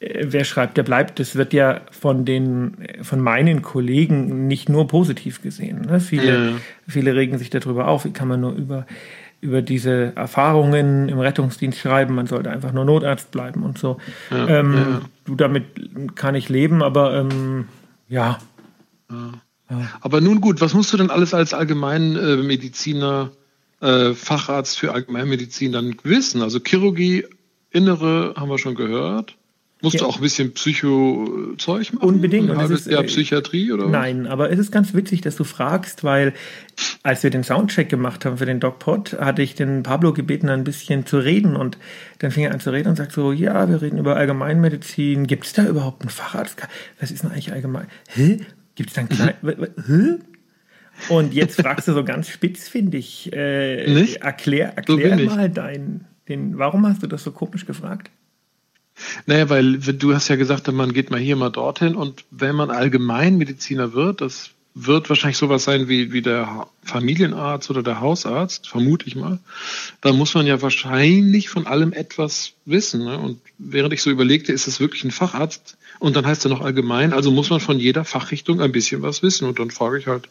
äh, 0.00 0.26
wer 0.28 0.44
schreibt, 0.44 0.76
der 0.76 0.82
bleibt. 0.82 1.18
Das 1.20 1.36
wird 1.36 1.52
ja 1.52 1.80
von 1.90 2.24
den, 2.24 2.76
von 3.02 3.20
meinen 3.20 3.62
Kollegen 3.62 4.46
nicht 4.46 4.68
nur 4.68 4.88
positiv 4.88 5.42
gesehen. 5.42 5.82
Ne? 5.82 6.00
Viele, 6.00 6.50
ja. 6.50 6.52
viele 6.88 7.14
regen 7.14 7.38
sich 7.38 7.50
darüber 7.50 7.88
auf. 7.88 8.04
Wie 8.04 8.12
kann 8.12 8.28
man 8.28 8.40
nur 8.40 8.52
über 8.52 8.86
über 9.42 9.60
diese 9.60 10.14
Erfahrungen 10.14 11.08
im 11.08 11.18
Rettungsdienst 11.18 11.78
schreiben, 11.78 12.14
man 12.14 12.28
sollte 12.28 12.50
einfach 12.50 12.72
nur 12.72 12.84
Notarzt 12.84 13.32
bleiben 13.32 13.64
und 13.64 13.76
so. 13.76 13.98
Ja, 14.30 14.48
ähm, 14.48 14.74
ja. 14.74 15.00
Du, 15.24 15.34
damit 15.34 16.14
kann 16.14 16.36
ich 16.36 16.48
leben, 16.48 16.82
aber 16.82 17.14
ähm, 17.14 17.66
ja. 18.08 18.38
ja. 19.10 19.32
Aber 20.00 20.20
nun 20.20 20.40
gut, 20.40 20.60
was 20.60 20.74
musst 20.74 20.92
du 20.92 20.96
denn 20.96 21.10
alles 21.10 21.34
als 21.34 21.54
Allgemeinmediziner, 21.54 23.32
äh, 23.80 24.14
Facharzt 24.14 24.78
für 24.78 24.92
Allgemeinmedizin 24.92 25.72
dann 25.72 25.96
wissen? 26.04 26.40
Also 26.40 26.60
Chirurgie, 26.64 27.26
Innere 27.70 28.34
haben 28.36 28.48
wir 28.48 28.58
schon 28.58 28.76
gehört. 28.76 29.36
Musst 29.82 29.94
ja. 29.94 30.00
du 30.00 30.06
auch 30.06 30.16
ein 30.16 30.22
bisschen 30.22 30.52
Psycho-Zeug 30.52 31.92
machen? 31.92 32.08
Unbedingt. 32.08 32.48
Und 32.48 32.70
ist, 32.70 32.86
ja 32.86 33.02
Psychiatrie 33.02 33.72
oder? 33.72 33.88
Nein, 33.88 34.28
aber 34.28 34.50
es 34.50 34.58
ist 34.60 34.70
ganz 34.70 34.94
witzig, 34.94 35.22
dass 35.22 35.34
du 35.34 35.42
fragst, 35.42 36.04
weil 36.04 36.34
als 37.02 37.24
wir 37.24 37.30
den 37.30 37.42
Soundcheck 37.42 37.88
gemacht 37.88 38.24
haben 38.24 38.38
für 38.38 38.46
den 38.46 38.60
DocPod, 38.60 39.14
hatte 39.18 39.42
ich 39.42 39.56
den 39.56 39.82
Pablo 39.82 40.12
gebeten, 40.12 40.48
ein 40.48 40.62
bisschen 40.62 41.04
zu 41.04 41.18
reden 41.18 41.56
und 41.56 41.78
dann 42.20 42.30
fing 42.30 42.44
er 42.44 42.52
an 42.52 42.60
zu 42.60 42.70
reden 42.70 42.90
und 42.90 42.96
sagt 42.96 43.10
so, 43.10 43.32
ja, 43.32 43.68
wir 43.68 43.82
reden 43.82 43.98
über 43.98 44.16
Allgemeinmedizin. 44.16 45.26
Gibt 45.26 45.46
es 45.46 45.52
da 45.52 45.66
überhaupt 45.66 46.02
einen 46.02 46.10
Facharzt? 46.10 46.62
Was 47.00 47.10
ist 47.10 47.24
denn 47.24 47.32
eigentlich 47.32 47.52
allgemein? 47.52 47.88
Hä? 48.08 48.38
Gibt 48.76 48.90
es 48.90 48.94
da 48.94 49.00
einen 49.00 49.08
kleinen... 49.08 49.36
Hä? 49.86 50.22
Und 51.08 51.34
jetzt 51.34 51.60
fragst 51.60 51.88
du 51.88 51.92
so 51.92 52.04
ganz 52.04 52.28
spitz, 52.28 52.68
finde 52.68 52.98
ich. 52.98 53.32
Äh, 53.32 53.92
Nicht? 53.92 54.18
Erklär, 54.18 54.76
erklär 54.76 55.18
so 55.18 55.24
mal 55.24 55.50
dein, 55.50 56.04
den, 56.28 56.58
warum 56.58 56.86
hast 56.86 57.02
du 57.02 57.08
das 57.08 57.24
so 57.24 57.32
komisch 57.32 57.66
gefragt? 57.66 58.10
Naja, 59.26 59.48
weil 59.48 59.78
du 59.78 60.14
hast 60.14 60.28
ja 60.28 60.36
gesagt, 60.36 60.70
man 60.72 60.92
geht 60.92 61.10
mal 61.10 61.20
hier, 61.20 61.36
mal 61.36 61.50
dorthin 61.50 61.94
und 61.94 62.24
wenn 62.30 62.56
man 62.56 62.70
Allgemeinmediziner 62.70 63.92
wird, 63.92 64.20
das 64.20 64.50
wird 64.74 65.08
wahrscheinlich 65.10 65.36
sowas 65.36 65.64
sein 65.64 65.88
wie, 65.88 66.12
wie 66.12 66.22
der 66.22 66.66
Familienarzt 66.82 67.70
oder 67.70 67.82
der 67.82 68.00
Hausarzt, 68.00 68.68
vermute 68.68 69.06
ich 69.06 69.16
mal. 69.16 69.38
Da 70.00 70.12
muss 70.12 70.34
man 70.34 70.46
ja 70.46 70.62
wahrscheinlich 70.62 71.50
von 71.50 71.66
allem 71.66 71.92
etwas 71.92 72.54
wissen. 72.64 73.04
Ne? 73.04 73.18
Und 73.18 73.38
während 73.58 73.92
ich 73.92 74.02
so 74.02 74.10
überlegte, 74.10 74.52
ist 74.52 74.66
es 74.66 74.80
wirklich 74.80 75.04
ein 75.04 75.10
Facharzt 75.10 75.76
und 75.98 76.16
dann 76.16 76.26
heißt 76.26 76.46
er 76.46 76.50
noch 76.50 76.62
allgemein, 76.62 77.12
also 77.12 77.30
muss 77.30 77.50
man 77.50 77.60
von 77.60 77.78
jeder 77.78 78.04
Fachrichtung 78.04 78.60
ein 78.60 78.72
bisschen 78.72 79.02
was 79.02 79.22
wissen. 79.22 79.46
Und 79.46 79.58
dann 79.58 79.70
frage 79.70 79.98
ich 79.98 80.06
halt, 80.06 80.28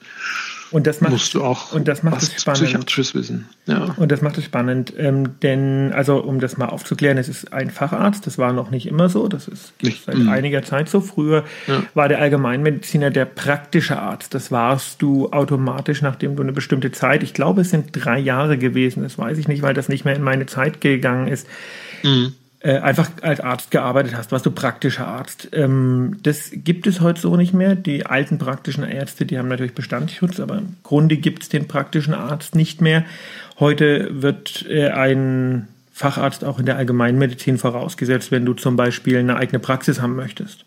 Und 0.71 0.87
das 0.87 1.01
macht, 1.01 1.11
musst 1.11 1.33
du 1.33 1.43
auch 1.43 1.73
und 1.73 1.87
das 1.87 2.01
macht 2.01 2.21
es 2.23 2.33
spannend. 2.41 2.63
psychiatrisches 2.63 3.13
wissen. 3.13 3.49
Ja. 3.65 3.93
Und 3.97 4.11
das 4.11 4.21
macht 4.21 4.37
es 4.37 4.45
spannend, 4.45 4.93
ähm, 4.97 5.39
denn, 5.41 5.91
also 5.93 6.17
um 6.23 6.39
das 6.39 6.55
mal 6.57 6.67
aufzuklären, 6.67 7.17
es 7.17 7.27
ist 7.27 7.51
ein 7.51 7.69
Facharzt, 7.69 8.25
das 8.25 8.37
war 8.37 8.53
noch 8.53 8.71
nicht 8.71 8.87
immer 8.87 9.09
so, 9.09 9.27
das 9.27 9.47
ist 9.49 9.73
Nicht- 9.83 10.05
seit 10.05 10.15
mm. 10.17 10.29
einiger 10.29 10.63
Zeit 10.63 10.87
so. 10.87 11.01
Früher 11.01 11.43
Ja. 11.67 11.83
war 11.93 12.07
der 12.07 12.19
Allgemeinmediziner 12.19 13.09
der 13.11 13.25
praktische 13.25 13.99
Arzt. 13.99 14.33
Das 14.33 14.49
warst 14.51 15.01
du 15.01 15.29
automatisch, 15.31 16.01
nachdem 16.01 16.35
du 16.37 16.43
eine 16.43 16.53
bestimmte 16.53 16.91
Zeit, 16.91 17.21
ich 17.23 17.33
glaube, 17.33 17.61
es 17.61 17.69
sind 17.69 17.89
drei 17.91 18.17
Jahre 18.19 18.57
gewesen, 18.57 19.03
das 19.03 19.17
weiß 19.17 19.37
ich 19.37 19.47
nicht, 19.49 19.61
weil 19.63 19.73
das 19.73 19.89
nicht 19.89 20.05
mehr 20.05 20.15
in 20.15 20.23
meine 20.23 20.45
Zeit 20.45 20.79
gegangen 20.81 21.27
ist, 21.27 21.47
Mhm. 22.03 22.33
Äh, 22.63 22.77
einfach 22.77 23.09
als 23.21 23.39
Arzt 23.39 23.71
gearbeitet 23.71 24.15
hast, 24.15 24.31
warst 24.31 24.45
du 24.45 24.51
praktischer 24.51 25.07
Arzt. 25.07 25.49
Ähm, 25.51 26.17
das 26.23 26.51
gibt 26.53 26.85
es 26.87 27.01
heute 27.01 27.19
so 27.19 27.35
nicht 27.35 27.53
mehr. 27.53 27.75
Die 27.75 28.05
alten 28.05 28.37
praktischen 28.37 28.83
Ärzte, 28.83 29.25
die 29.25 29.37
haben 29.39 29.47
natürlich 29.47 29.73
Bestandsschutz, 29.73 30.39
aber 30.39 30.57
im 30.59 30.75
Grunde 30.83 31.17
gibt 31.17 31.43
es 31.43 31.49
den 31.49 31.67
praktischen 31.67 32.13
Arzt 32.13 32.55
nicht 32.55 32.79
mehr. 32.81 33.03
Heute 33.59 34.09
wird 34.21 34.65
äh, 34.69 34.89
ein 34.89 35.67
Facharzt 35.91 36.43
auch 36.43 36.59
in 36.59 36.65
der 36.65 36.77
Allgemeinmedizin 36.77 37.57
vorausgesetzt, 37.57 38.31
wenn 38.31 38.45
du 38.45 38.53
zum 38.53 38.75
Beispiel 38.75 39.17
eine 39.17 39.35
eigene 39.35 39.59
Praxis 39.59 40.01
haben 40.01 40.15
möchtest. 40.15 40.65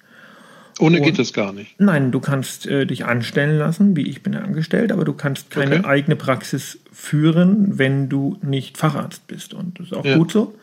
Ohne 0.81 0.99
Und- 0.99 1.05
geht 1.05 1.19
das 1.21 1.33
gar 1.33 1.53
nicht. 1.53 1.75
Nein, 1.79 2.11
du 2.11 2.19
kannst 2.19 2.67
äh, 2.67 2.85
dich 2.87 3.05
anstellen 3.05 3.57
lassen, 3.59 3.95
wie 3.97 4.09
ich 4.09 4.23
bin 4.25 4.33
ja 4.33 4.41
angestellt, 4.41 4.91
aber 4.91 5.05
du 5.05 5.13
kannst 5.13 5.51
keine 5.53 5.79
Okay. 5.79 5.85
eigene 5.87 6.17
Praxis 6.17 6.79
führen, 6.93 7.79
wenn 7.79 8.09
du 8.09 8.37
nicht 8.43 8.77
Facharzt 8.79 9.27
bist. 9.29 9.55
Und 9.55 9.79
das 9.79 9.87
ist 9.87 9.93
auch 9.95 10.05
Ja. 10.05 10.17
gut 10.17 10.33
so. 10.33 10.55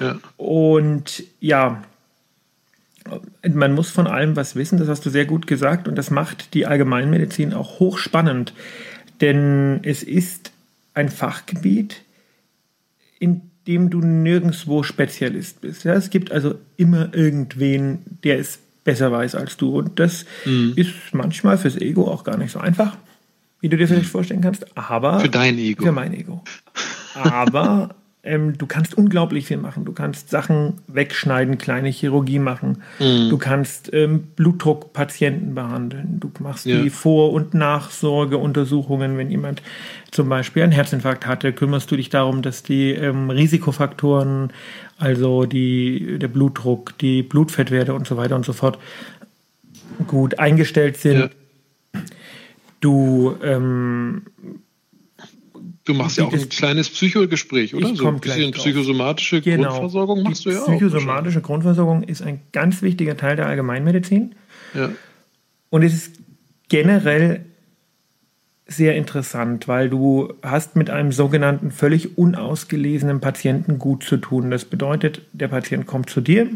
Ja. 0.00 0.18
Und 0.36 1.24
ja, 1.40 1.82
man 3.48 3.74
muss 3.74 3.90
von 3.90 4.06
allem 4.06 4.36
was 4.36 4.56
wissen, 4.56 4.78
das 4.78 4.88
hast 4.88 5.06
du 5.06 5.10
sehr 5.10 5.24
gut 5.26 5.46
gesagt 5.46 5.88
und 5.88 5.96
das 5.96 6.10
macht 6.10 6.54
die 6.54 6.66
Allgemeinmedizin 6.66 7.54
auch 7.54 7.78
hochspannend, 7.78 8.52
denn 9.20 9.80
es 9.82 10.02
ist 10.02 10.50
ein 10.94 11.08
Fachgebiet, 11.08 12.02
in 13.18 13.42
dem 13.66 13.90
du 13.90 14.00
nirgendwo 14.00 14.82
Spezialist 14.82 15.60
bist. 15.60 15.84
Ja, 15.84 15.94
es 15.94 16.10
gibt 16.10 16.30
also 16.32 16.56
immer 16.76 17.14
irgendwen, 17.14 18.00
der 18.24 18.38
es 18.38 18.58
besser 18.84 19.10
weiß 19.10 19.34
als 19.34 19.56
du 19.56 19.76
und 19.78 19.98
das 19.98 20.24
ist 20.76 20.90
manchmal 21.12 21.58
fürs 21.58 21.76
Ego 21.76 22.08
auch 22.08 22.22
gar 22.22 22.36
nicht 22.36 22.52
so 22.52 22.60
einfach, 22.60 22.96
wie 23.60 23.68
du 23.68 23.76
dir 23.76 23.88
vielleicht 23.88 24.10
vorstellen 24.10 24.42
kannst, 24.42 24.76
aber 24.76 25.20
Für 25.20 25.28
dein 25.28 25.58
Ego. 25.58 25.84
für 25.84 25.92
mein 25.92 26.12
Ego. 26.14 26.44
Aber 27.14 27.94
ähm, 28.26 28.58
du 28.58 28.66
kannst 28.66 28.94
unglaublich 28.98 29.46
viel 29.46 29.56
machen. 29.56 29.84
Du 29.84 29.92
kannst 29.92 30.30
Sachen 30.30 30.74
wegschneiden, 30.88 31.56
kleine 31.58 31.88
Chirurgie 31.88 32.38
machen. 32.38 32.82
Mhm. 32.98 33.30
Du 33.30 33.38
kannst 33.38 33.92
ähm, 33.94 34.24
Blutdruckpatienten 34.36 35.54
behandeln. 35.54 36.20
Du 36.20 36.30
machst 36.40 36.66
Ja. 36.66 36.80
die 36.82 36.90
Vor- 36.90 37.32
und 37.32 37.54
Nachsorgeuntersuchungen. 37.54 39.16
Wenn 39.16 39.30
jemand 39.30 39.62
zum 40.10 40.28
Beispiel 40.28 40.62
einen 40.62 40.72
Herzinfarkt 40.72 41.26
hatte, 41.26 41.52
kümmerst 41.52 41.90
du 41.90 41.96
dich 41.96 42.10
darum, 42.10 42.42
dass 42.42 42.62
die 42.62 42.90
ähm, 42.92 43.30
Risikofaktoren, 43.30 44.52
also 44.98 45.44
die, 45.46 46.18
der 46.18 46.28
Blutdruck, 46.28 46.98
die 46.98 47.22
Blutfettwerte 47.22 47.94
und 47.94 48.06
so 48.06 48.16
weiter 48.16 48.36
und 48.36 48.44
so 48.44 48.52
fort, 48.52 48.78
gut 50.06 50.38
eingestellt 50.38 50.96
sind. 50.96 51.18
Ja. 51.94 52.00
Du 52.80 53.36
ähm, 53.42 54.22
Du 55.86 55.94
machst 55.94 56.18
ja 56.18 56.24
auch 56.24 56.32
ein 56.32 56.48
kleines 56.48 56.90
Psychogespräch, 56.90 57.74
oder? 57.74 57.88
Ich 57.90 57.96
So 57.98 58.08
ein 58.08 58.20
bisschen 58.20 58.50
psychosomatische 58.52 59.40
Genau. 59.40 59.68
Grundversorgung 59.70 60.22
machst 60.24 60.44
du 60.44 60.50
ja 60.50 60.60
auch. 60.60 60.66
Psychosomatische 60.66 61.40
Grundversorgung 61.40 62.02
ist 62.02 62.22
ein 62.22 62.40
ganz 62.52 62.82
wichtiger 62.82 63.16
Teil 63.16 63.36
der 63.36 63.46
Allgemeinmedizin 63.46 64.34
Ja. 64.74 64.90
und 65.70 65.82
es 65.82 65.94
ist 65.94 66.16
generell 66.68 67.44
sehr 68.66 68.96
interessant, 68.96 69.68
weil 69.68 69.88
du 69.88 70.34
hast 70.42 70.74
mit 70.74 70.90
einem 70.90 71.12
sogenannten 71.12 71.70
völlig 71.70 72.18
unausgelesenen 72.18 73.20
Patienten 73.20 73.78
gut 73.78 74.02
zu 74.02 74.16
tun. 74.16 74.50
Das 74.50 74.64
bedeutet, 74.64 75.22
der 75.32 75.46
Patient 75.48 75.86
kommt 75.86 76.10
zu 76.10 76.20
dir 76.20 76.48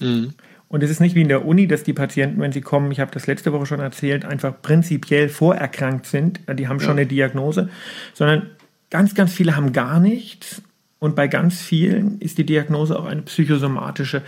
Mhm. 0.00 0.32
und 0.66 0.82
es 0.82 0.90
ist 0.90 0.98
nicht 0.98 1.14
wie 1.14 1.22
in 1.22 1.28
der 1.28 1.46
Uni, 1.46 1.68
dass 1.68 1.84
die 1.84 1.92
Patienten, 1.92 2.40
wenn 2.40 2.50
sie 2.50 2.60
kommen, 2.60 2.90
ich 2.90 2.98
habe 2.98 3.12
das 3.12 3.28
letzte 3.28 3.52
Woche 3.52 3.66
schon 3.66 3.78
erzählt, 3.78 4.24
einfach 4.24 4.60
prinzipiell 4.62 5.28
vorerkrankt 5.28 6.06
sind. 6.06 6.40
Die 6.58 6.66
haben 6.66 6.80
schon 6.80 6.96
Ja. 6.96 7.02
eine 7.02 7.06
Diagnose, 7.06 7.68
sondern 8.14 8.50
ganz, 8.94 9.16
ganz 9.16 9.32
viele 9.32 9.56
haben 9.56 9.72
gar 9.72 9.98
nichts. 9.98 10.62
Und 11.00 11.16
bei 11.16 11.26
ganz 11.26 11.60
vielen 11.60 12.20
ist 12.20 12.38
die 12.38 12.46
Diagnose 12.46 12.96
auch 12.96 13.06
eine 13.06 13.22
psychosomatische. 13.22 14.22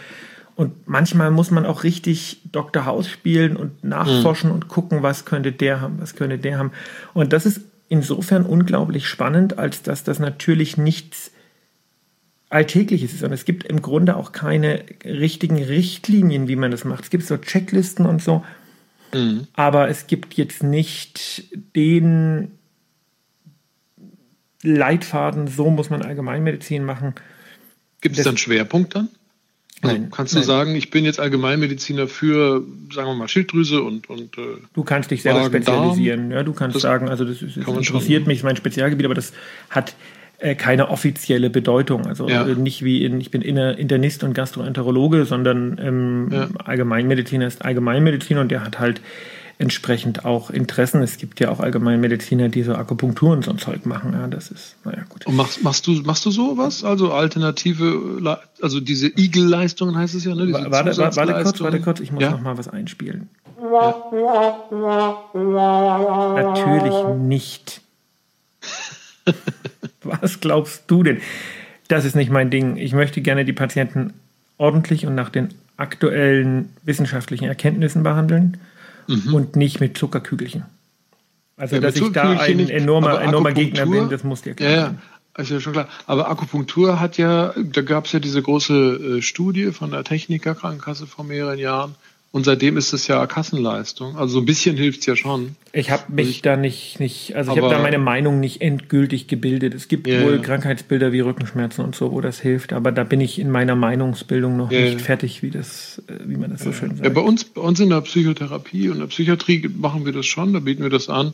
Und 0.57 0.89
manchmal 0.89 1.31
muss 1.31 1.53
man 1.53 1.65
auch 1.65 1.85
richtig 1.85 2.41
Dr. 2.51 2.85
House 2.85 3.09
spielen 3.09 3.57
und 3.57 3.85
nachforschen 3.85 4.51
und 4.51 4.67
gucken, 4.67 5.05
was 5.05 5.25
könnte 5.25 5.53
der 5.53 5.81
haben, 5.81 6.01
was 6.01 6.17
könnte 6.17 6.37
der 6.39 6.59
haben. 6.59 6.73
Und 7.15 7.33
das 7.33 7.47
ist 7.47 7.61
insofern 7.89 8.45
unglaublich 8.45 9.07
spannend, 9.07 9.57
als 9.57 9.83
dass 9.83 10.03
das 10.03 10.19
natürlich 10.19 10.77
nichts 10.77 11.31
Alltägliches 12.51 13.13
ist. 13.15 13.23
Und 13.23 13.33
es 13.33 13.45
gibt 13.45 13.63
im 13.63 13.83
Grunde 13.83 14.17
auch 14.17 14.33
keine 14.33 14.83
richtigen 15.05 15.63
Richtlinien, 15.63 16.49
wie 16.49 16.57
man 16.57 16.73
das 16.73 16.85
macht. 16.85 17.05
Es 17.05 17.11
gibt 17.11 17.25
so 17.25 17.37
Checklisten 17.37 18.05
und 18.05 18.21
so, 18.21 18.45
Mhm. 19.15 19.47
aber 19.53 19.89
es 19.89 20.09
gibt 20.09 20.35
jetzt 20.35 20.65
nicht 20.65 21.45
den 21.77 22.51
Leitfaden, 24.67 25.47
so 25.49 25.71
muss 25.71 25.91
man 25.91 26.03
Allgemeinmedizin 26.03 26.85
machen. 26.85 27.15
Gibt 28.01 28.15
es 28.15 28.19
Das- 28.19 28.25
da 28.25 28.31
einen 28.31 28.39
Schwerpunkt 28.39 28.95
dann? 28.95 29.09
Also 29.83 29.95
Nein, 29.95 30.09
kannst 30.11 30.33
du 30.33 30.39
nein. 30.39 30.47
sagen, 30.47 30.75
ich 30.75 30.91
bin 30.91 31.05
jetzt 31.05 31.21
Allgemeinmediziner 31.21 32.09
für, 32.09 32.63
sagen 32.95 33.09
wir 33.09 33.15
mal, 33.15 33.29
Schilddrüse 33.29 33.83
und, 33.83 34.09
und 34.09 34.39
äh, 34.39 34.43
Du 34.73 34.85
kannst 34.85 35.11
dich 35.11 35.21
selber 35.23 35.41
Magen, 35.41 35.53
spezialisieren. 35.53 36.31
Ja, 36.31 36.43
du 36.43 36.55
kannst 36.55 36.81
sagen, 36.81 37.11
also 37.11 37.27
das, 37.27 37.43
ist, 37.43 37.57
man 37.59 37.65
schon. 37.67 37.77
interessiert 37.77 38.27
mich, 38.27 38.39
ist 38.39 38.43
mein 38.45 38.57
Spezialgebiet, 38.57 39.05
aber 39.05 39.15
das 39.15 39.35
hat 39.69 39.95
äh, 40.39 40.55
keine 40.55 40.89
offizielle 40.89 41.51
Bedeutung. 41.51 42.07
Also 42.07 42.27
Ja. 42.27 42.45
nicht 42.47 42.85
wie 42.85 43.05
in, 43.05 43.21
ich 43.21 43.31
bin 43.31 43.43
Inner- 43.43 43.77
Internist 43.79 44.25
und 44.25 44.33
Gastroenterologe, 44.33 45.27
sondern 45.27 45.79
ähm, 45.83 46.29
Ja. 46.33 46.49
Allgemeinmediziner 46.65 47.47
ist 47.47 47.63
Allgemeinmediziner 47.63 48.41
und 48.41 48.51
der 48.51 48.65
hat 48.65 48.79
halt 48.79 49.03
entsprechend 49.59 50.25
auch 50.25 50.51
Interessen. 50.51 51.03
Es 51.03 51.17
gibt 51.17 51.41
ja 51.41 51.51
auch 51.51 51.61
Allgemeinmediziner, 51.61 52.49
die 52.51 52.63
so 52.63 52.75
Akupunktur 52.75 53.31
und 53.31 53.45
so 53.45 53.51
ein 53.51 53.59
Zeug 53.59 53.87
machen. 53.87 54.13
Ja, 54.13 54.27
das 54.27 54.51
ist, 54.51 54.77
naja, 54.85 55.05
gut. 55.09 55.27
Und 55.27 55.35
machst, 55.37 55.63
machst 55.63 55.87
du 55.87 55.93
machst 56.03 56.27
du 56.27 56.31
sowas? 56.31 56.85
Also 56.85 57.13
alternative, 57.13 58.39
also 58.61 58.81
diese 58.81 59.07
Igel-Leistungen 59.09 59.97
heißt 59.97 60.15
es 60.15 60.25
ja, 60.25 60.35
ne? 60.35 60.47
Diese 60.47 60.71
Warte, 60.71 60.97
warte, 60.97 61.43
kurz, 61.43 61.61
warte 61.61 61.81
kurz, 61.81 62.01
ich 62.01 62.13
muss 62.13 62.23
ja? 62.23 62.31
noch 62.31 62.43
mal 62.43 62.59
was 62.59 62.69
einspielen. 62.69 63.31
Natürlich 66.35 67.17
nicht. 67.19 67.81
Was 70.03 70.39
glaubst 70.39 70.85
du 70.87 71.03
denn? 71.03 71.21
Das 71.89 72.05
ist 72.05 72.15
nicht 72.15 72.31
mein 72.31 72.49
Ding. 72.49 72.77
Ich 72.77 72.93
möchte 72.93 73.21
gerne 73.21 73.45
die 73.45 73.53
Patienten 73.53 74.13
ordentlich 74.57 75.05
und 75.05 75.17
nach 75.17 75.31
den 75.31 75.49
aktuellen 75.77 76.71
wissenschaftlichen 76.85 77.47
Erkenntnissen 77.47 78.05
behandeln 78.05 78.59
und 79.09 79.57
nicht 79.57 79.81
mit 79.81 79.97
Zuckerkügelchen. 79.97 80.65
Also, 81.57 81.77
Mhm. 81.77 81.83
Ja, 81.83 81.89
dass 81.89 81.97
ich 81.97 82.13
da 82.13 82.31
ein 82.39 82.57
nicht, 82.57 82.71
enormer, 82.71 83.21
enormer 83.21 83.53
Gegner 83.53 83.87
bin, 83.87 84.11
das 84.11 84.25
muss 84.25 84.43
dir 84.43 84.55
klar 84.55 84.71
Ja, 84.71 84.77
ja, 84.77 84.85
sein. 84.87 84.99
ist 85.39 85.51
ja 85.51 85.61
schon 85.61 85.73
klar. 85.73 85.89
Aber 86.07 86.29
Akupunktur 86.29 87.01
hat 87.01 87.17
ja, 87.17 87.55
da 87.57 87.83
gab 87.83 88.05
es 88.07 88.13
ja 88.13 88.21
diese 88.21 88.43
große 88.43 89.19
äh, 89.19 89.23
Studie 89.23 89.73
von 89.73 89.91
der 89.91 90.05
Techniker 90.05 90.55
Krankenkasse 90.55 91.07
vor 91.07 91.25
mehreren 91.25 91.59
Jahren. 91.59 91.95
Und 92.37 92.45
seitdem 92.45 92.77
ist 92.77 92.93
es 92.93 93.07
ja 93.07 93.27
Kassenleistung. 93.27 94.19
Also 94.19 94.35
so 94.35 94.39
ein 94.41 94.45
bisschen 94.45 94.77
hilft 94.77 95.01
es 95.01 95.07
ja 95.07 95.17
schon. 95.17 95.57
Ich 95.73 95.91
habe 95.91 96.13
mich 96.13 96.29
Ich- 96.29 96.43
da 96.43 96.59
nicht, 96.59 97.01
nicht 97.01 97.35
also 97.35 97.53
ich 97.53 97.59
habe 97.59 97.71
da 97.71 97.81
meine 97.81 97.97
Meinung 97.97 98.41
nicht 98.41 98.61
endgültig 98.61 99.27
gebildet. 99.27 99.73
Es 99.73 99.89
gibt 99.89 100.07
Ja, 100.07 100.23
wohl 100.23 100.33
ja. 100.33 100.39
Krankheitsbilder 100.43 101.13
wie 101.13 101.21
Rückenschmerzen 101.21 101.83
und 101.83 101.97
so, 101.97 102.13
wo 102.13 102.21
das 102.21 102.39
hilft, 102.39 102.75
aber 102.75 102.93
da 102.93 103.05
bin 103.05 103.23
ich 103.23 103.39
in 103.39 103.51
meiner 103.51 103.75
Meinungsbildung 103.75 104.55
noch 104.55 104.71
Ja, 104.71 104.83
nicht 104.83 104.93
ja. 104.93 104.99
fertig, 104.99 105.43
wie 105.43 105.49
das, 105.51 106.03
äh, 106.09 106.13
wie 106.27 106.37
man 106.37 106.51
das 106.51 106.61
so 106.63 106.73
schön 106.75 106.91
Ja, 106.91 107.05
sagt. 107.05 107.15
bei 107.15 107.23
uns, 107.23 107.45
bei 107.45 107.63
uns 107.63 107.81
in 107.81 107.89
der 107.89 108.03
Psychotherapie 108.03 108.91
und 108.91 108.99
der 108.99 109.07
Psychiatrie 109.07 109.71
machen 109.75 110.05
wir 110.05 110.13
das 110.13 110.27
schon, 110.27 110.53
da 110.53 110.59
bieten 110.61 110.83
wir 110.83 110.91
das 110.91 111.09
an. 111.09 111.29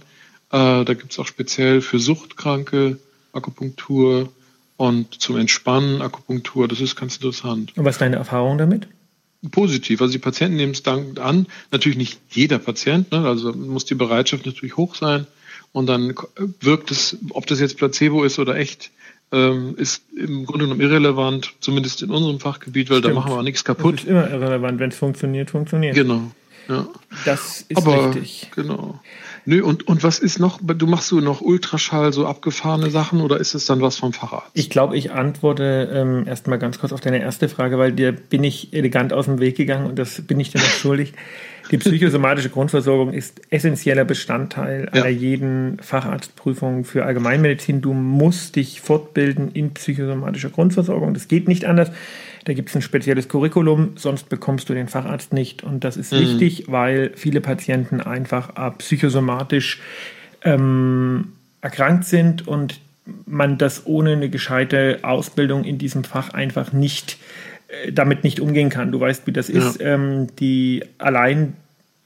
Äh, 0.52 0.84
da 0.84 0.94
gibt's 0.94 1.18
auch 1.18 1.26
speziell 1.26 1.80
für 1.80 1.98
Suchtkranke 1.98 2.98
Akupunktur 3.32 4.30
und 4.76 5.20
zum 5.20 5.36
Entspannen 5.36 6.00
Akupunktur. 6.00 6.68
Das 6.68 6.80
ist 6.80 6.94
ganz 6.94 7.16
interessant. 7.16 7.72
Und 7.76 7.84
was 7.84 7.96
ist 7.96 8.00
deine 8.02 8.16
Erfahrung 8.16 8.56
damit? 8.56 8.86
Positiv. 9.50 10.00
Also 10.00 10.12
die 10.12 10.18
Patienten 10.18 10.56
nehmen 10.56 10.72
es 10.72 10.82
dann 10.82 11.18
an. 11.18 11.46
Natürlich 11.70 11.98
nicht 11.98 12.20
jeder 12.30 12.58
Patient, 12.58 13.10
ne? 13.10 13.26
also 13.26 13.52
muss 13.52 13.84
die 13.84 13.94
Bereitschaft 13.96 14.46
natürlich 14.46 14.76
hoch 14.76 14.94
sein. 14.94 15.26
Und 15.72 15.86
dann 15.86 16.14
wirkt 16.60 16.90
es, 16.90 17.16
ob 17.30 17.46
das 17.46 17.58
jetzt 17.58 17.76
Placebo 17.78 18.24
ist 18.24 18.38
oder 18.38 18.56
echt, 18.56 18.90
ähm, 19.32 19.74
ist 19.78 20.02
im 20.14 20.44
Grunde 20.44 20.66
genommen 20.66 20.80
irrelevant, 20.80 21.54
zumindest 21.60 22.02
in 22.02 22.10
unserem 22.10 22.40
Fachgebiet, 22.40 22.90
weil 22.90 22.98
Stimmt. 22.98 23.16
da 23.16 23.18
machen 23.18 23.32
wir 23.32 23.38
auch 23.38 23.42
nichts 23.42 23.64
Das 23.64 23.76
kaputt. 23.76 24.00
ist 24.00 24.04
immer 24.06 24.30
irrelevant, 24.30 24.78
wenn 24.78 24.90
es 24.90 24.96
funktioniert, 24.96 25.50
funktioniert. 25.50 25.94
Genau. 25.94 26.30
Ja. 26.68 26.86
Das 27.24 27.62
ist 27.68 27.76
Aber 27.76 28.14
richtig. 28.14 28.50
genau. 28.54 29.00
Nö, 29.44 29.62
und, 29.62 29.88
und 29.88 30.04
was 30.04 30.18
ist 30.18 30.38
noch, 30.38 30.60
du 30.62 30.86
machst 30.86 31.10
du 31.10 31.20
noch 31.20 31.40
Ultraschall, 31.40 32.12
so 32.12 32.26
abgefahrene 32.26 32.90
Sachen 32.90 33.20
oder 33.20 33.38
ist 33.38 33.54
es 33.54 33.66
dann 33.66 33.80
was 33.80 33.96
vom 33.96 34.12
Facharzt? 34.12 34.50
Ich 34.54 34.70
glaube, 34.70 34.96
ich 34.96 35.10
antworte 35.12 35.90
ähm, 35.92 36.26
erstmal 36.26 36.58
ganz 36.58 36.78
kurz 36.78 36.92
auf 36.92 37.00
deine 37.00 37.20
erste 37.20 37.48
Frage, 37.48 37.78
weil 37.78 37.92
dir 37.92 38.12
bin 38.12 38.44
ich 38.44 38.72
elegant 38.72 39.12
aus 39.12 39.24
dem 39.24 39.40
Weg 39.40 39.56
gegangen 39.56 39.86
und 39.86 39.98
das 39.98 40.22
bin 40.22 40.38
ich 40.38 40.50
dir 40.50 40.58
noch 40.58 40.66
schuldig. 40.66 41.14
Die 41.70 41.78
psychosomatische 41.78 42.50
Grundversorgung 42.50 43.12
ist 43.12 43.40
essentieller 43.50 44.04
Bestandteil 44.04 44.90
ja. 44.92 45.02
einer 45.02 45.10
jeden 45.10 45.78
Facharztprüfung 45.80 46.84
für 46.84 47.04
Allgemeinmedizin. 47.04 47.80
Du 47.80 47.92
musst 47.94 48.56
dich 48.56 48.80
fortbilden 48.80 49.50
in 49.52 49.72
psychosomatischer 49.74 50.50
Grundversorgung. 50.50 51.14
Das 51.14 51.28
geht 51.28 51.48
nicht 51.48 51.64
anders. 51.64 51.90
Da 52.44 52.54
gibt 52.54 52.70
es 52.70 52.76
ein 52.76 52.82
spezielles 52.82 53.28
Curriculum, 53.28 53.92
sonst 53.94 54.28
bekommst 54.28 54.68
du 54.68 54.74
den 54.74 54.88
Facharzt 54.88 55.32
nicht. 55.32 55.62
Und 55.62 55.84
das 55.84 55.96
ist 55.96 56.12
mhm. 56.12 56.18
wichtig, 56.18 56.64
weil 56.68 57.12
viele 57.14 57.40
Patienten 57.40 58.00
einfach 58.00 58.52
psychosomatisch 58.78 59.80
ähm, 60.42 61.32
erkrankt 61.60 62.04
sind 62.04 62.46
und 62.48 62.80
man 63.26 63.58
das 63.58 63.86
ohne 63.86 64.12
eine 64.12 64.28
gescheite 64.28 65.00
Ausbildung 65.02 65.64
in 65.64 65.78
diesem 65.78 66.04
Fach 66.04 66.30
einfach 66.30 66.72
nicht 66.72 67.12
äh, 67.12 67.51
damit 67.92 68.24
nicht 68.24 68.40
umgehen 68.40 68.70
kann. 68.70 68.92
Du 68.92 69.00
weißt, 69.00 69.26
wie 69.26 69.32
das 69.32 69.48
ja. 69.48 69.66
ist. 69.66 69.80
Ähm, 69.80 70.28
die 70.38 70.84
allein 70.98 71.54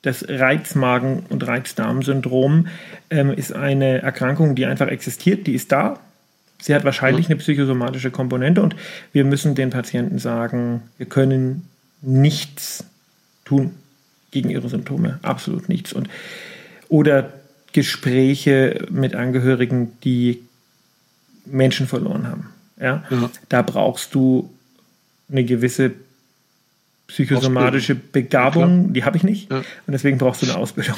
das 0.03 0.25
Reizmagen- 0.29 1.25
und 1.31 1.47
Reizdarmsyndrom 1.47 2.69
ähm, 3.11 3.31
ist 3.33 3.53
eine 3.53 4.03
Erkrankung, 4.03 4.55
die 4.55 4.67
einfach 4.67 4.87
existiert, 4.87 5.47
die 5.47 5.55
ist 5.55 5.73
da. 5.73 5.99
Sie 6.61 6.75
hat 6.75 6.85
wahrscheinlich 6.85 7.27
eine 7.27 7.37
psychosomatische 7.37 8.11
Komponente 8.11 8.63
und 8.63 8.77
wir 9.13 9.25
müssen 9.25 9.55
den 9.55 9.71
Patienten 9.71 10.19
sagen, 10.19 10.83
wir 10.97 11.07
können 11.07 11.69
nichts 12.03 12.85
tun 13.45 13.73
gegen 14.31 14.49
ihre 14.49 14.69
Symptome, 14.69 15.19
absolut 15.23 15.69
nichts. 15.69 15.93
Und, 15.93 16.09
oder 16.89 17.33
Gespräche 17.73 18.87
mit 18.91 19.15
Angehörigen, 19.15 19.93
die 20.03 20.43
Menschen 21.45 21.87
verloren 21.87 22.27
haben. 22.29 22.51
Ja? 22.81 23.05
ja. 23.11 23.31
Da 23.49 23.63
brauchst 23.63 24.15
du 24.15 24.51
eine 25.31 25.45
gewisse 25.45 25.93
psychosomatische 27.07 27.95
Begabung, 27.95 28.87
ja, 28.87 28.93
die 28.93 29.05
habe 29.05 29.17
ich 29.17 29.23
nicht. 29.23 29.51
Ja. 29.51 29.59
Und 29.59 29.93
deswegen 29.93 30.19
brauchst 30.19 30.43
du 30.43 30.47
eine 30.47 30.57
Ausbildung. 30.57 30.97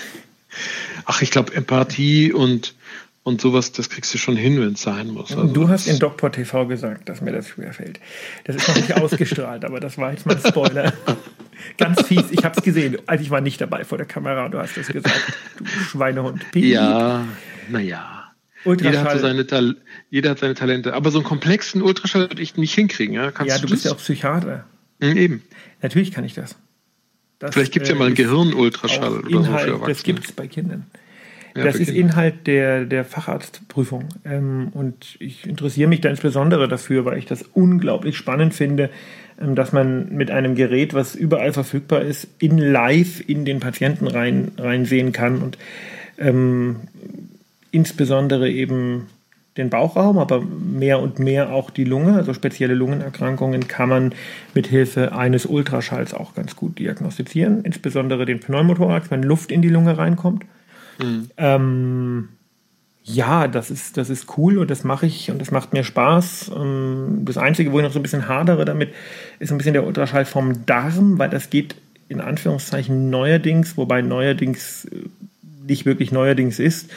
Ach, 1.04 1.22
ich 1.22 1.30
glaube, 1.30 1.54
Empathie 1.54 2.32
und 2.32 2.74
und 3.22 3.40
sowas, 3.40 3.72
das 3.72 3.90
kriegst 3.90 4.12
du 4.14 4.18
schon 4.18 4.36
hin, 4.36 4.60
wenn 4.60 4.72
es 4.72 4.82
sein 4.82 5.08
muss. 5.08 5.30
Also 5.36 5.52
du 5.52 5.68
hast 5.68 5.86
in 5.86 5.98
Doktor 5.98 6.32
TV 6.32 6.66
gesagt, 6.66 7.08
dass 7.08 7.20
mir 7.20 7.32
das 7.32 7.48
schwerfällt. 7.48 8.00
Das 8.44 8.56
ist 8.56 8.66
noch 8.66 8.76
nicht 8.76 8.96
ausgestrahlt, 8.96 9.64
aber 9.64 9.78
das 9.78 9.98
war 9.98 10.10
jetzt 10.10 10.24
mal 10.24 10.36
ein 10.36 10.42
Spoiler. 10.44 10.92
Ganz 11.76 12.00
fies, 12.02 12.24
ich 12.30 12.44
habe 12.44 12.56
es 12.56 12.64
gesehen. 12.64 12.96
Also 13.06 13.22
ich 13.22 13.30
war 13.30 13.42
nicht 13.42 13.60
dabei 13.60 13.84
vor 13.84 13.98
der 13.98 14.06
Kamera, 14.06 14.48
du 14.48 14.58
hast 14.58 14.76
es 14.78 14.88
gesagt, 14.88 15.34
du 15.58 15.66
Schweinehund. 15.66 16.50
Piep. 16.50 16.64
Ja, 16.64 17.26
naja. 17.68 18.19
Jeder 18.64 19.04
hat, 19.04 19.12
so 19.12 19.18
seine 19.18 19.76
jeder 20.10 20.30
hat 20.30 20.38
seine 20.38 20.54
Talente. 20.54 20.94
Aber 20.94 21.10
so 21.10 21.18
einen 21.18 21.26
komplexen 21.26 21.82
Ultraschall 21.82 22.30
würde 22.30 22.42
ich 22.42 22.56
nicht 22.56 22.74
hinkriegen. 22.74 23.14
Ja, 23.14 23.30
Kannst 23.30 23.50
ja 23.50 23.58
du, 23.58 23.66
du 23.66 23.72
bist 23.72 23.84
ja 23.84 23.92
auch 23.92 23.98
Psychiater. 23.98 24.64
Mhm, 25.00 25.16
eben. 25.16 25.42
Natürlich 25.82 26.12
kann 26.12 26.24
ich 26.24 26.34
das. 26.34 26.56
das 27.38 27.54
Vielleicht 27.54 27.72
gibt 27.72 27.84
es 27.84 27.90
äh, 27.90 27.94
ja 27.94 27.98
mal 27.98 28.06
einen 28.06 28.14
Gehirnultraschall 28.14 29.18
oder 29.18 29.28
Inhalt, 29.28 29.44
so 29.44 29.52
für 29.52 29.58
Erwachsene. 29.58 29.88
Das 29.88 30.02
gibt 30.02 30.24
es 30.24 30.32
bei 30.32 30.46
Kindern. 30.46 30.86
Ja, 31.56 31.64
das 31.64 31.76
ist 31.76 31.90
Inhalt 31.90 32.46
der, 32.46 32.84
der 32.84 33.04
Facharztprüfung. 33.04 34.08
Ähm, 34.24 34.68
und 34.72 35.16
ich 35.18 35.46
interessiere 35.46 35.88
mich 35.88 36.00
da 36.00 36.08
insbesondere 36.08 36.68
dafür, 36.68 37.04
weil 37.04 37.18
ich 37.18 37.26
das 37.26 37.42
unglaublich 37.42 38.16
spannend 38.16 38.54
finde, 38.54 38.90
ähm, 39.40 39.54
dass 39.54 39.72
man 39.72 40.14
mit 40.14 40.30
einem 40.30 40.54
Gerät, 40.54 40.94
was 40.94 41.14
überall 41.14 41.52
verfügbar 41.52 42.02
ist, 42.02 42.28
in 42.38 42.58
live 42.58 43.26
in 43.26 43.44
den 43.44 43.58
Patienten 43.58 44.06
rein, 44.06 44.52
reinsehen 44.58 45.12
kann 45.12 45.42
und 45.42 45.58
ähm, 46.18 46.76
insbesondere 47.70 48.50
eben 48.50 49.06
den 49.56 49.68
Bauchraum, 49.68 50.18
aber 50.18 50.40
mehr 50.40 51.00
und 51.00 51.18
mehr 51.18 51.52
auch 51.52 51.70
die 51.70 51.84
Lunge, 51.84 52.14
also 52.14 52.32
spezielle 52.34 52.74
Lungenerkrankungen 52.74 53.66
kann 53.66 53.88
man 53.88 54.14
mit 54.54 54.68
Hilfe 54.68 55.12
eines 55.12 55.44
Ultraschalls 55.44 56.14
auch 56.14 56.34
ganz 56.34 56.54
gut 56.56 56.78
diagnostizieren, 56.78 57.64
insbesondere 57.64 58.26
den 58.26 58.40
Pneumothorax, 58.40 59.10
wenn 59.10 59.22
Luft 59.22 59.50
in 59.50 59.60
die 59.60 59.68
Lunge 59.68 59.98
reinkommt. 59.98 60.44
Mhm. 61.02 61.30
Ähm, 61.36 62.28
ja, 63.02 63.48
das 63.48 63.70
ist, 63.70 63.96
das 63.96 64.08
ist 64.08 64.38
cool 64.38 64.58
und 64.58 64.70
das 64.70 64.84
mache 64.84 65.06
ich 65.06 65.30
und 65.30 65.40
das 65.40 65.50
macht 65.50 65.72
mir 65.72 65.82
Spaß. 65.82 66.52
Ähm, 66.56 67.22
das 67.24 67.36
Einzige, 67.36 67.72
wo 67.72 67.78
ich 67.78 67.84
noch 67.84 67.92
so 67.92 67.98
ein 67.98 68.02
bisschen 68.02 68.28
hadere 68.28 68.64
damit, 68.64 68.94
ist 69.40 69.50
ein 69.50 69.58
bisschen 69.58 69.72
der 69.72 69.84
Ultraschall 69.86 70.24
vom 70.24 70.64
Darm, 70.66 71.18
weil 71.18 71.30
das 71.30 71.50
geht 71.50 71.74
in 72.08 72.20
Anführungszeichen 72.20 73.10
neuerdings, 73.10 73.76
wobei 73.76 74.02
neuerdings 74.02 74.84
äh, 74.84 75.08
nicht 75.66 75.86
wirklich 75.86 76.12
neuerdings 76.12 76.58
ist, 76.58 76.90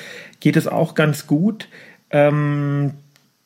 geht 0.43 0.57
es 0.57 0.67
auch 0.67 0.93
ganz 0.93 1.25
gut. 1.25 1.69
Ähm, 2.09 2.91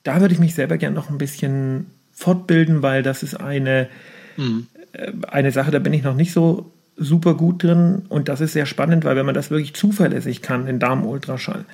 da 0.01 0.20
würde 0.20 0.34
ich 0.34 0.39
mich 0.39 0.56
selber 0.56 0.78
gerne 0.78 0.95
noch 0.95 1.12
ein 1.12 1.19
bisschen 1.19 1.91
fortbilden, 2.12 2.82
weil 2.82 3.04
das 3.04 3.21
ist 3.21 3.36
eine, 3.36 3.88
mhm. 4.36 4.65
äh, 4.93 5.12
eine 5.28 5.52
Sache, 5.52 5.69
da 5.69 5.78
bin 5.78 5.93
ich 5.93 6.02
noch 6.02 6.15
nicht 6.15 6.34
so 6.34 6.71
super 6.95 7.36
gut 7.36 7.62
drin 7.62 8.02
und 8.10 8.30
das 8.30 8.41
ist 8.41 8.54
sehr 8.54 8.65
spannend, 8.65 9.06
weil 9.06 9.15
wenn 9.15 9.28
man 9.28 9.36
das 9.36 9.52
wirklich 9.52 9.76
zuverlässig 9.76 10.41
kann, 10.41 10.65
den 10.65 10.80
Darmultraschall, 10.80 11.65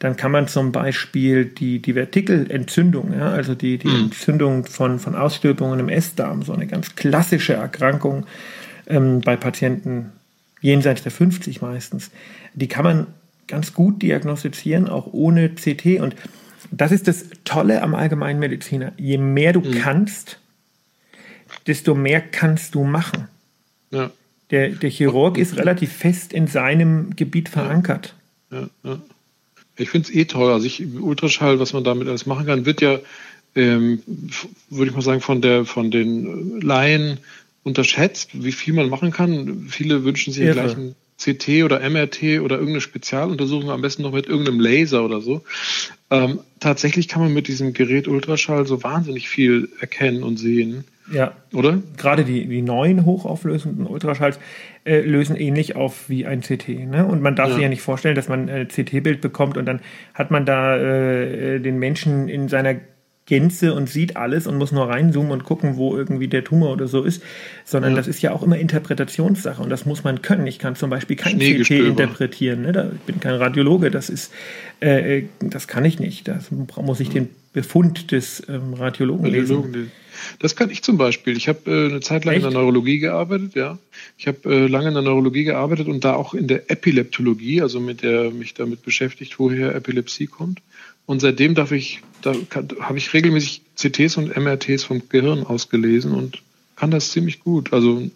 dann 0.00 0.16
kann 0.16 0.32
man 0.32 0.48
zum 0.48 0.72
Beispiel 0.72 1.44
die, 1.44 1.80
die 1.80 1.92
Vertikelentzündung, 1.92 3.14
ja, 3.16 3.30
also 3.30 3.54
die, 3.54 3.78
die 3.78 3.86
mhm. 3.86 4.06
Entzündung 4.06 4.64
von, 4.64 4.98
von 4.98 5.14
Ausstülpungen 5.14 5.78
im 5.78 5.88
Essdarm, 5.88 6.42
so 6.42 6.52
eine 6.52 6.66
ganz 6.66 6.96
klassische 6.96 7.52
Erkrankung 7.52 8.26
ähm, 8.88 9.20
bei 9.20 9.36
Patienten 9.36 10.10
jenseits 10.60 11.04
der 11.04 11.12
50 11.12 11.62
meistens, 11.62 12.10
die 12.54 12.66
kann 12.66 12.82
man 12.82 13.06
ganz 13.46 13.74
gut 13.74 14.02
diagnostizieren, 14.02 14.88
auch 14.88 15.12
ohne 15.12 15.50
CT. 15.50 16.00
Und 16.00 16.16
das 16.70 16.92
ist 16.92 17.08
das 17.08 17.26
Tolle 17.44 17.82
am 17.82 17.94
Allgemeinmediziner. 17.94 18.92
Je 18.96 19.18
mehr 19.18 19.52
du 19.52 19.60
mhm. 19.60 19.72
kannst, 19.72 20.38
desto 21.66 21.94
mehr 21.94 22.20
kannst 22.20 22.74
du 22.74 22.84
machen. 22.84 23.28
Ja. 23.90 24.10
Der, 24.50 24.70
der 24.70 24.90
Chirurg 24.90 25.38
ist 25.38 25.56
relativ 25.56 25.92
fest 25.92 26.32
in 26.32 26.46
seinem 26.46 27.16
Gebiet 27.16 27.48
verankert. 27.48 28.14
Ja, 28.50 28.68
ja. 28.84 29.00
Ich 29.76 29.90
finde 29.90 30.08
es 30.08 30.14
eh 30.14 30.26
toll. 30.26 30.52
Also 30.52 30.66
ich, 30.66 30.84
Ultraschall, 31.00 31.58
was 31.58 31.72
man 31.72 31.84
damit 31.84 32.08
alles 32.08 32.26
machen 32.26 32.46
kann, 32.46 32.66
wird 32.66 32.82
ja, 32.82 32.98
ähm, 33.54 34.02
würde 34.68 34.90
ich 34.90 34.94
mal 34.94 35.02
sagen, 35.02 35.20
von 35.20 35.40
der 35.40 35.64
von 35.64 35.90
den 35.90 36.60
Laien 36.60 37.18
unterschätzt, 37.62 38.30
wie 38.32 38.52
viel 38.52 38.74
man 38.74 38.90
machen 38.90 39.10
kann. 39.10 39.66
Viele 39.68 40.04
wünschen 40.04 40.32
sich 40.32 40.44
ja 40.44 40.52
gleich 40.52 40.76
ein 40.76 40.94
CT 41.22 41.64
oder 41.64 41.80
MRT 41.88 42.40
oder 42.40 42.56
irgendeine 42.56 42.80
Spezialuntersuchung, 42.80 43.70
am 43.70 43.82
besten 43.82 44.02
noch 44.02 44.12
mit 44.12 44.26
irgendeinem 44.26 44.60
Laser 44.60 45.04
oder 45.04 45.20
so. 45.20 45.42
Ähm, 46.10 46.40
tatsächlich 46.60 47.08
kann 47.08 47.22
man 47.22 47.32
mit 47.32 47.48
diesem 47.48 47.72
Gerät 47.72 48.08
Ultraschall 48.08 48.66
so 48.66 48.82
wahnsinnig 48.82 49.28
viel 49.28 49.68
erkennen 49.80 50.22
und 50.22 50.38
sehen. 50.38 50.84
Ja. 51.12 51.32
Oder? 51.52 51.82
Gerade 51.96 52.24
die, 52.24 52.46
die 52.46 52.62
neuen 52.62 53.04
hochauflösenden 53.04 53.86
Ultraschalls 53.86 54.38
äh, 54.84 55.00
lösen 55.00 55.36
ähnlich 55.36 55.76
auf 55.76 56.08
wie 56.08 56.26
ein 56.26 56.40
CT. 56.40 56.68
Ne? 56.68 57.04
Und 57.06 57.22
man 57.22 57.36
darf 57.36 57.48
ja. 57.48 57.54
sich 57.54 57.62
ja 57.62 57.68
nicht 57.68 57.82
vorstellen, 57.82 58.14
dass 58.14 58.28
man 58.28 58.48
ein 58.48 58.68
CT-Bild 58.68 59.20
bekommt 59.20 59.56
und 59.56 59.66
dann 59.66 59.80
hat 60.14 60.30
man 60.30 60.46
da 60.46 60.76
äh, 60.76 61.60
den 61.60 61.78
Menschen 61.78 62.28
in 62.28 62.48
seiner 62.48 62.76
Gänze 63.26 63.72
und 63.74 63.88
sieht 63.88 64.16
alles 64.16 64.46
und 64.46 64.58
muss 64.58 64.72
nur 64.72 64.88
reinzoomen 64.88 65.30
und 65.30 65.44
gucken, 65.44 65.76
wo 65.76 65.96
irgendwie 65.96 66.26
der 66.26 66.42
Tumor 66.42 66.72
oder 66.72 66.88
so 66.88 67.02
ist, 67.02 67.22
sondern 67.64 67.92
ja. 67.92 67.96
das 67.96 68.08
ist 68.08 68.20
ja 68.20 68.32
auch 68.32 68.42
immer 68.42 68.58
Interpretationssache 68.58 69.62
und 69.62 69.70
das 69.70 69.86
muss 69.86 70.02
man 70.02 70.22
können. 70.22 70.46
Ich 70.46 70.58
kann 70.58 70.74
zum 70.74 70.90
Beispiel 70.90 71.16
kein 71.16 71.38
CT 71.38 71.70
interpretieren, 71.70 72.62
ne? 72.62 72.72
da, 72.72 72.90
ich 72.92 73.00
bin 73.02 73.20
kein 73.20 73.34
Radiologe, 73.34 73.90
das 73.92 74.10
ist, 74.10 74.32
äh, 74.80 75.18
äh 75.18 75.24
das 75.40 75.68
kann 75.68 75.84
ich 75.84 76.00
nicht. 76.00 76.26
Da 76.26 76.40
muss 76.80 76.98
ich 76.98 77.10
den 77.10 77.28
Befund 77.52 78.10
des 78.10 78.42
ähm, 78.48 78.74
Radiologen, 78.74 79.26
Radiologen 79.26 79.72
lesen. 79.72 79.92
Das 80.38 80.56
kann 80.56 80.70
ich 80.70 80.82
zum 80.82 80.98
Beispiel. 80.98 81.36
Ich 81.36 81.48
habe 81.48 81.70
äh, 81.70 81.90
eine 81.90 82.00
Zeit 82.00 82.24
lang 82.24 82.34
Echt? 82.34 82.44
in 82.44 82.50
der 82.50 82.60
Neurologie 82.60 82.98
gearbeitet, 82.98 83.54
ja. 83.54 83.78
Ich 84.18 84.26
habe 84.26 84.38
äh, 84.46 84.66
lange 84.66 84.88
in 84.88 84.94
der 84.94 85.02
Neurologie 85.02 85.44
gearbeitet 85.44 85.88
und 85.88 86.04
da 86.04 86.14
auch 86.14 86.34
in 86.34 86.48
der 86.48 86.70
Epileptologie, 86.70 87.62
also 87.62 87.80
mit 87.80 88.02
der 88.02 88.30
mich 88.30 88.54
damit 88.54 88.82
beschäftigt, 88.82 89.38
woher 89.38 89.74
Epilepsie 89.74 90.26
kommt. 90.26 90.60
Und 91.06 91.20
seitdem 91.20 91.54
darf 91.54 91.72
ich, 91.72 92.00
da 92.22 92.34
habe 92.80 92.98
ich 92.98 93.12
regelmäßig 93.12 93.62
CTs 93.76 94.16
und 94.16 94.36
MRTs 94.36 94.84
vom 94.84 95.08
Gehirn 95.08 95.44
ausgelesen 95.44 96.12
und 96.12 96.42
kann 96.76 96.90
das 96.90 97.10
ziemlich 97.10 97.40
gut. 97.40 97.72
Also 97.72 98.08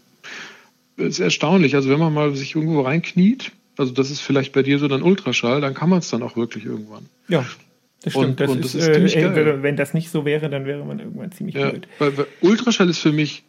ist 0.96 1.20
erstaunlich. 1.20 1.75
Also 1.75 1.90
wenn 1.90 1.99
man 1.99 2.14
mal 2.14 2.35
sich 2.35 2.55
irgendwo 2.55 2.81
reinkniet, 2.83 3.53
also 3.77 3.92
das 3.92 4.11
ist 4.11 4.20
vielleicht 4.20 4.53
bei 4.53 4.62
dir 4.62 4.79
so 4.79 4.88
dann 4.88 5.03
Ultraschall, 5.03 5.61
dann 5.61 5.75
kann 5.75 5.90
man 5.90 5.99
es 5.99 6.09
dann 6.09 6.22
auch 6.22 6.37
wirklich 6.37 6.64
irgendwann. 6.64 7.07
Ja. 7.29 7.44
Das 8.03 8.12
stimmt. 8.12 8.27
Und, 8.27 8.40
das 8.40 8.51
und 8.51 8.64
ist, 8.64 8.75
das 8.75 8.87
ist 8.87 9.16
äh, 9.16 9.62
wenn 9.62 9.77
das 9.77 9.92
nicht 9.92 10.11
so 10.11 10.25
wäre, 10.25 10.49
dann 10.49 10.64
wäre 10.64 10.85
man 10.85 11.01
irgendwann 11.01 11.33
ziemlich 11.33 11.57
ja, 11.57 11.70
blöd. 11.70 11.88
Weil, 11.99 12.16
weil 12.16 12.27
Ultraschall 12.40 12.88
ist 12.88 12.99
für 12.99 13.12
mich 13.12 13.42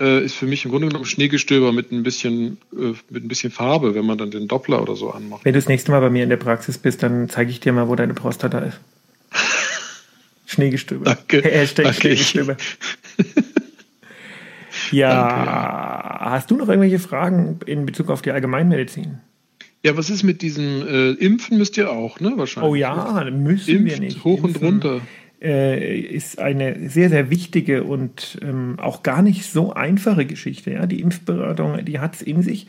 äh, 0.00 0.24
ist 0.24 0.34
für 0.34 0.46
mich 0.46 0.64
im 0.64 0.70
Grunde 0.70 0.88
genommen 0.88 1.04
Schneegestöber 1.04 1.72
mit 1.72 1.92
ein 1.92 2.02
bisschen 2.02 2.58
äh, 2.72 2.94
mit 3.10 3.24
ein 3.24 3.28
bisschen 3.28 3.50
Farbe, 3.50 3.94
wenn 3.94 4.06
man 4.06 4.18
dann 4.18 4.30
den 4.30 4.48
Doppler 4.48 4.82
oder 4.82 4.96
so 4.96 5.10
anmacht. 5.10 5.44
Wenn 5.44 5.52
du 5.52 5.58
das 5.58 5.68
nächste 5.68 5.90
Mal 5.90 6.00
bei 6.00 6.10
mir 6.10 6.22
in 6.22 6.28
der 6.28 6.36
Praxis 6.36 6.78
bist, 6.78 7.02
dann 7.02 7.28
zeige 7.28 7.50
ich 7.50 7.60
dir 7.60 7.72
mal, 7.72 7.88
wo 7.88 7.96
deine 7.96 8.14
Prostata 8.14 8.58
ist. 8.58 8.80
Schneegestöber. 10.46 11.04
Danke. 11.04 11.42
Hashtag 11.44 11.84
Danke. 11.84 12.00
Schneegestöber. 12.00 12.56
ja, 14.90 15.28
Danke. 15.28 16.30
hast 16.30 16.50
du 16.50 16.56
noch 16.56 16.68
irgendwelche 16.68 16.98
Fragen 16.98 17.60
in 17.66 17.86
Bezug 17.86 18.10
auf 18.10 18.22
die 18.22 18.30
Allgemeinmedizin? 18.32 19.18
Ja, 19.84 19.96
was 19.96 20.10
ist 20.10 20.22
mit 20.22 20.42
diesem 20.42 20.86
äh, 20.86 21.10
Impfen 21.12 21.58
müsst 21.58 21.76
ihr 21.76 21.90
auch, 21.90 22.20
ne? 22.20 22.34
Wahrscheinlich. 22.36 22.70
Oh 22.70 22.74
ja, 22.76 23.24
müssen 23.32 23.78
Impft 23.78 23.90
wir 23.90 24.00
nicht. 24.00 24.24
Hoch 24.24 24.42
und 24.44 24.60
runter. 24.62 25.00
Äh, 25.42 25.98
ist 25.98 26.38
eine 26.38 26.88
sehr, 26.88 27.08
sehr 27.08 27.28
wichtige 27.28 27.82
und 27.82 28.38
ähm, 28.42 28.78
auch 28.78 29.02
gar 29.02 29.22
nicht 29.22 29.44
so 29.44 29.72
einfache 29.72 30.24
Geschichte. 30.24 30.70
Ja? 30.70 30.86
Die 30.86 31.00
Impfberatung, 31.00 31.84
die 31.84 31.98
hat 31.98 32.14
es 32.14 32.22
in 32.22 32.42
sich 32.42 32.68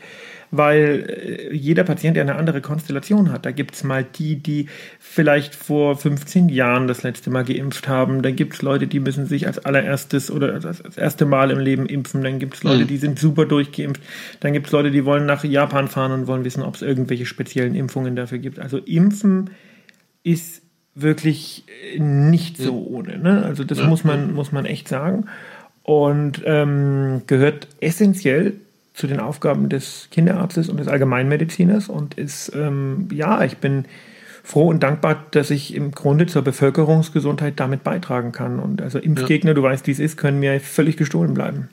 weil 0.56 1.50
äh, 1.50 1.54
jeder 1.54 1.84
Patient 1.84 2.16
ja 2.16 2.22
eine 2.22 2.36
andere 2.36 2.60
Konstellation 2.60 3.32
hat. 3.32 3.46
Da 3.46 3.50
gibt 3.50 3.74
es 3.74 3.84
mal 3.84 4.04
die, 4.04 4.36
die 4.36 4.68
vielleicht 4.98 5.54
vor 5.54 5.96
15 5.96 6.48
Jahren 6.48 6.86
das 6.86 7.02
letzte 7.02 7.30
Mal 7.30 7.44
geimpft 7.44 7.88
haben. 7.88 8.22
Dann 8.22 8.36
gibt 8.36 8.54
es 8.54 8.62
Leute, 8.62 8.86
die 8.86 9.00
müssen 9.00 9.26
sich 9.26 9.46
als 9.46 9.58
allererstes 9.58 10.30
oder 10.30 10.58
das 10.60 10.80
erste 10.96 11.26
Mal 11.26 11.50
im 11.50 11.58
Leben 11.58 11.86
impfen. 11.86 12.22
Dann 12.22 12.38
gibt 12.38 12.54
es 12.54 12.62
Leute, 12.62 12.84
mhm. 12.84 12.88
die 12.88 12.98
sind 12.98 13.18
super 13.18 13.46
durchgeimpft. 13.46 14.02
Dann 14.40 14.52
gibt 14.52 14.66
es 14.66 14.72
Leute, 14.72 14.90
die 14.90 15.04
wollen 15.04 15.26
nach 15.26 15.44
Japan 15.44 15.88
fahren 15.88 16.12
und 16.12 16.26
wollen 16.26 16.44
wissen, 16.44 16.62
ob 16.62 16.76
es 16.76 16.82
irgendwelche 16.82 17.26
speziellen 17.26 17.74
Impfungen 17.74 18.16
dafür 18.16 18.38
gibt. 18.38 18.58
Also 18.58 18.78
Impfen 18.78 19.50
ist 20.22 20.63
wirklich 20.94 21.64
nicht 21.98 22.56
so 22.56 22.72
mhm. 22.72 22.86
ohne. 22.94 23.18
Ne? 23.18 23.42
Also 23.44 23.64
das 23.64 23.78
ja. 23.78 23.86
muss, 23.86 24.04
man, 24.04 24.34
muss 24.34 24.52
man 24.52 24.64
echt 24.64 24.88
sagen. 24.88 25.26
Und 25.82 26.42
ähm, 26.46 27.22
gehört 27.26 27.68
essentiell 27.80 28.54
zu 28.94 29.06
den 29.06 29.20
Aufgaben 29.20 29.68
des 29.68 30.08
Kinderarztes 30.10 30.68
und 30.68 30.78
des 30.78 30.88
Allgemeinmediziners 30.88 31.88
und 31.88 32.14
ist, 32.14 32.52
ähm, 32.54 33.08
ja, 33.12 33.44
ich 33.44 33.58
bin 33.58 33.86
froh 34.44 34.68
und 34.68 34.82
dankbar, 34.82 35.24
dass 35.32 35.50
ich 35.50 35.74
im 35.74 35.90
Grunde 35.90 36.26
zur 36.26 36.42
Bevölkerungsgesundheit 36.42 37.58
damit 37.58 37.82
beitragen 37.82 38.30
kann. 38.30 38.60
Und 38.60 38.80
also 38.80 38.98
Impfgegner, 38.98 39.50
ja. 39.50 39.54
du 39.54 39.62
weißt, 39.62 39.86
wie 39.86 39.90
es 39.90 39.98
ist, 39.98 40.16
können 40.16 40.38
mir 40.38 40.60
völlig 40.60 40.96
gestohlen 40.96 41.34
bleiben. 41.34 41.68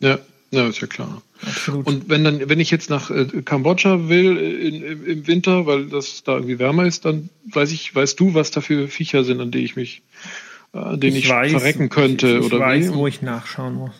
Ja, 0.00 0.18
ja, 0.50 0.68
ist 0.68 0.80
ja 0.80 0.86
klar. 0.86 1.22
Absolut. 1.42 1.86
Und 1.86 2.08
wenn 2.08 2.24
dann, 2.24 2.48
wenn 2.48 2.60
ich 2.60 2.70
jetzt 2.70 2.88
nach 2.88 3.10
äh, 3.10 3.26
Kambodscha 3.44 4.08
will 4.08 4.38
äh, 4.38 4.68
in, 4.68 5.04
im 5.04 5.26
Winter, 5.26 5.66
weil 5.66 5.86
das 5.86 6.22
da 6.22 6.34
irgendwie 6.34 6.58
wärmer 6.58 6.86
ist, 6.86 7.04
dann 7.04 7.28
weiß 7.52 7.72
ich, 7.72 7.94
weißt 7.94 8.18
du, 8.18 8.34
was 8.34 8.50
da 8.50 8.60
für 8.60 8.88
Viecher 8.88 9.24
sind, 9.24 9.40
an 9.40 9.50
die 9.50 9.64
ich 9.64 9.76
mich, 9.76 10.02
äh, 10.72 10.78
an 10.78 11.00
denen 11.00 11.16
ich, 11.16 11.24
ich 11.24 11.30
weiß, 11.30 11.50
verrecken 11.50 11.88
könnte 11.88 12.28
ich, 12.28 12.38
ich 12.38 12.44
oder 12.44 12.60
weiß, 12.60 12.92
wie? 12.92 12.94
wo 12.94 13.06
ich 13.06 13.22
nachschauen 13.22 13.74
muss 13.74 13.92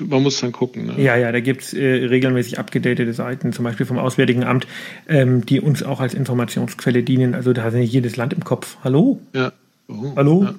man 0.00 0.22
muss 0.22 0.40
dann 0.40 0.52
gucken. 0.52 0.86
Ne? 0.86 1.00
Ja, 1.00 1.16
ja, 1.16 1.30
da 1.30 1.40
gibt 1.40 1.62
es 1.62 1.72
äh, 1.72 1.84
regelmäßig 1.84 2.58
abgedatete 2.58 3.12
Seiten, 3.12 3.52
zum 3.52 3.64
Beispiel 3.64 3.86
vom 3.86 3.98
Auswärtigen 3.98 4.44
Amt, 4.44 4.66
ähm, 5.08 5.46
die 5.46 5.60
uns 5.60 5.82
auch 5.82 6.00
als 6.00 6.14
Informationsquelle 6.14 7.02
dienen. 7.02 7.34
Also 7.34 7.52
da 7.52 7.62
hat 7.62 7.74
nicht 7.74 7.92
jedes 7.92 8.16
Land 8.16 8.32
im 8.32 8.42
Kopf. 8.42 8.76
Hallo? 8.82 9.20
Ja. 9.32 9.52
Oh, 9.88 10.12
Hallo? 10.16 10.44
Ja. 10.44 10.54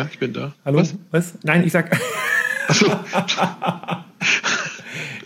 ja. 0.00 0.08
ich 0.12 0.18
bin 0.18 0.32
da. 0.32 0.54
Hallo? 0.64 0.78
Was? 0.78 0.94
Was? 1.10 1.38
Nein, 1.42 1.64
ich 1.64 1.72
sag. 1.72 1.98
Achso. 2.68 2.86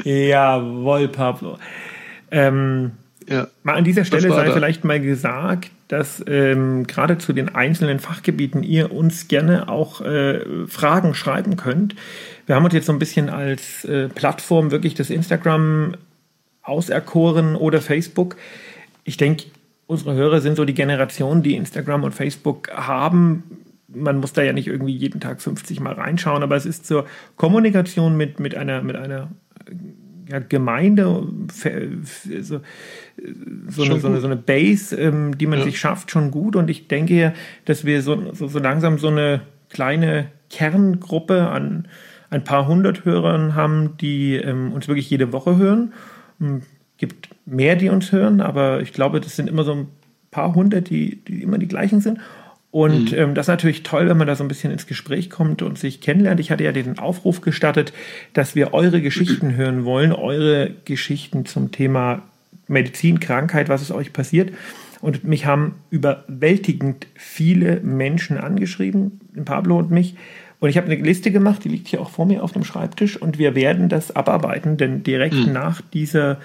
Jawohl, 0.04 1.08
Pablo. 1.08 1.58
Ähm, 2.30 2.92
ja. 3.28 3.48
Mal 3.62 3.76
an 3.76 3.84
dieser 3.84 4.04
Stelle 4.04 4.28
sei 4.28 4.46
da? 4.46 4.52
vielleicht 4.52 4.84
mal 4.84 5.00
gesagt, 5.00 5.70
dass 5.88 6.24
ähm, 6.26 6.86
gerade 6.86 7.18
zu 7.18 7.32
den 7.32 7.54
einzelnen 7.54 7.98
Fachgebieten 7.98 8.62
ihr 8.62 8.92
uns 8.92 9.28
gerne 9.28 9.68
auch 9.68 10.00
äh, 10.00 10.40
Fragen 10.66 11.14
schreiben 11.14 11.56
könnt. 11.56 11.94
Wir 12.46 12.56
haben 12.56 12.64
uns 12.64 12.74
jetzt 12.74 12.86
so 12.86 12.92
ein 12.92 12.98
bisschen 12.98 13.28
als 13.28 13.84
äh, 13.84 14.08
Plattform 14.08 14.70
wirklich 14.70 14.94
das 14.94 15.10
Instagram 15.10 15.94
auserkoren 16.62 17.56
oder 17.56 17.80
Facebook. 17.80 18.36
Ich 19.04 19.16
denke, 19.16 19.44
unsere 19.86 20.14
Hörer 20.14 20.40
sind 20.40 20.56
so 20.56 20.64
die 20.64 20.74
Generation, 20.74 21.42
die 21.42 21.56
Instagram 21.56 22.04
und 22.04 22.14
Facebook 22.14 22.70
haben. 22.70 23.42
Man 23.88 24.18
muss 24.18 24.32
da 24.32 24.42
ja 24.42 24.52
nicht 24.52 24.68
irgendwie 24.68 24.96
jeden 24.96 25.20
Tag 25.20 25.42
50 25.42 25.80
Mal 25.80 25.94
reinschauen, 25.94 26.42
aber 26.42 26.56
es 26.56 26.64
ist 26.64 26.86
zur 26.86 27.04
Kommunikation 27.36 28.16
mit, 28.16 28.40
mit 28.40 28.54
einer, 28.54 28.82
mit 28.82 28.96
einer 28.96 29.30
ja, 30.28 30.38
Gemeinde, 30.38 31.04
so, 31.04 31.26
so, 32.42 33.82
eine, 33.82 34.00
so, 34.00 34.08
eine, 34.08 34.20
so 34.20 34.26
eine 34.26 34.36
Base, 34.36 34.96
ähm, 34.96 35.36
die 35.36 35.46
man 35.46 35.58
ja. 35.58 35.64
sich 35.64 35.78
schafft, 35.78 36.10
schon 36.10 36.30
gut. 36.30 36.56
Und 36.56 36.70
ich 36.70 36.88
denke 36.88 37.14
ja, 37.14 37.32
dass 37.64 37.84
wir 37.84 38.02
so, 38.02 38.32
so, 38.32 38.48
so 38.48 38.58
langsam 38.58 38.98
so 38.98 39.08
eine 39.08 39.42
kleine 39.68 40.28
Kerngruppe 40.50 41.48
an 41.48 41.88
ein 42.30 42.44
paar 42.44 42.66
hundert 42.66 43.04
Hörern 43.04 43.54
haben, 43.54 43.96
die 44.00 44.36
ähm, 44.36 44.72
uns 44.72 44.88
wirklich 44.88 45.10
jede 45.10 45.32
Woche 45.32 45.56
hören. 45.56 45.92
Es 46.38 46.46
hm, 46.46 46.62
gibt 46.96 47.28
mehr, 47.44 47.76
die 47.76 47.90
uns 47.90 48.12
hören, 48.12 48.40
aber 48.40 48.80
ich 48.80 48.92
glaube, 48.92 49.20
das 49.20 49.36
sind 49.36 49.48
immer 49.48 49.64
so 49.64 49.72
ein 49.72 49.88
paar 50.30 50.54
hundert, 50.54 50.88
die, 50.88 51.22
die 51.24 51.42
immer 51.42 51.58
die 51.58 51.68
gleichen 51.68 52.00
sind. 52.00 52.20
Und 52.72 53.12
mhm. 53.12 53.18
ähm, 53.18 53.34
das 53.34 53.44
ist 53.44 53.50
natürlich 53.50 53.82
toll, 53.84 54.08
wenn 54.08 54.16
man 54.16 54.26
da 54.26 54.34
so 54.34 54.42
ein 54.42 54.48
bisschen 54.48 54.72
ins 54.72 54.86
Gespräch 54.86 55.30
kommt 55.30 55.62
und 55.62 55.78
sich 55.78 56.00
kennenlernt. 56.00 56.40
Ich 56.40 56.50
hatte 56.50 56.64
ja 56.64 56.72
den 56.72 56.98
Aufruf 56.98 57.42
gestartet, 57.42 57.92
dass 58.32 58.56
wir 58.56 58.74
eure 58.74 59.00
Geschichten 59.00 59.54
hören 59.56 59.84
wollen, 59.84 60.12
eure 60.12 60.70
Geschichten 60.84 61.46
zum 61.46 61.70
Thema 61.70 62.22
Medizin, 62.68 63.20
Krankheit, 63.20 63.68
was 63.68 63.82
ist 63.82 63.92
euch 63.92 64.12
passiert. 64.12 64.52
Und 65.02 65.24
mich 65.24 65.46
haben 65.46 65.74
überwältigend 65.90 67.06
viele 67.14 67.80
Menschen 67.80 68.38
angeschrieben, 68.38 69.20
Pablo 69.44 69.78
und 69.78 69.90
mich, 69.90 70.16
und 70.62 70.68
ich 70.68 70.76
habe 70.76 70.86
eine 70.86 71.02
Liste 71.02 71.32
gemacht, 71.32 71.64
die 71.64 71.68
liegt 71.68 71.88
hier 71.88 72.00
auch 72.00 72.10
vor 72.10 72.24
mir 72.24 72.44
auf 72.44 72.52
dem 72.52 72.62
Schreibtisch 72.62 73.16
und 73.16 73.36
wir 73.36 73.56
werden 73.56 73.88
das 73.88 74.14
abarbeiten, 74.14 74.76
denn 74.76 75.02
direkt 75.02 75.34
mhm. 75.34 75.52
nach 75.52 75.80
dieser, 75.80 76.38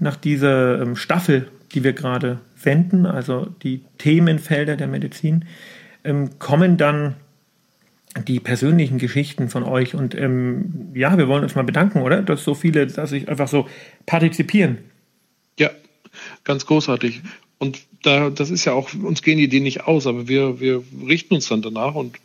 nach 0.00 0.16
dieser 0.16 0.82
ähm, 0.82 0.96
Staffel, 0.96 1.46
die 1.74 1.84
wir 1.84 1.92
gerade 1.92 2.40
senden, 2.56 3.06
also 3.06 3.46
die 3.62 3.84
Themenfelder 3.98 4.76
der 4.76 4.88
Medizin, 4.88 5.44
ähm, 6.04 6.38
kommen 6.38 6.76
dann 6.76 7.16
die 8.26 8.40
persönlichen 8.40 8.98
Geschichten 8.98 9.48
von 9.48 9.62
euch. 9.62 9.94
Und 9.94 10.14
ähm, 10.14 10.90
ja, 10.94 11.16
wir 11.16 11.28
wollen 11.28 11.44
uns 11.44 11.54
mal 11.54 11.64
bedanken, 11.64 12.02
oder? 12.02 12.22
Dass 12.22 12.42
so 12.44 12.54
viele, 12.54 12.86
dass 12.86 13.12
ich 13.12 13.28
einfach 13.28 13.48
so 13.48 13.68
partizipieren. 14.06 14.78
Ja, 15.58 15.70
ganz 16.44 16.66
großartig. 16.66 17.22
Und 17.58 17.80
da, 18.02 18.30
das 18.30 18.50
ist 18.50 18.64
ja 18.64 18.72
auch, 18.72 18.90
uns 18.94 19.22
gehen 19.22 19.38
die 19.38 19.44
Ideen 19.44 19.62
nicht 19.62 19.86
aus, 19.86 20.06
aber 20.06 20.26
wir, 20.26 20.58
wir 20.58 20.82
richten 21.06 21.34
uns 21.34 21.48
dann 21.48 21.60
danach 21.60 21.94
und, 21.94 22.16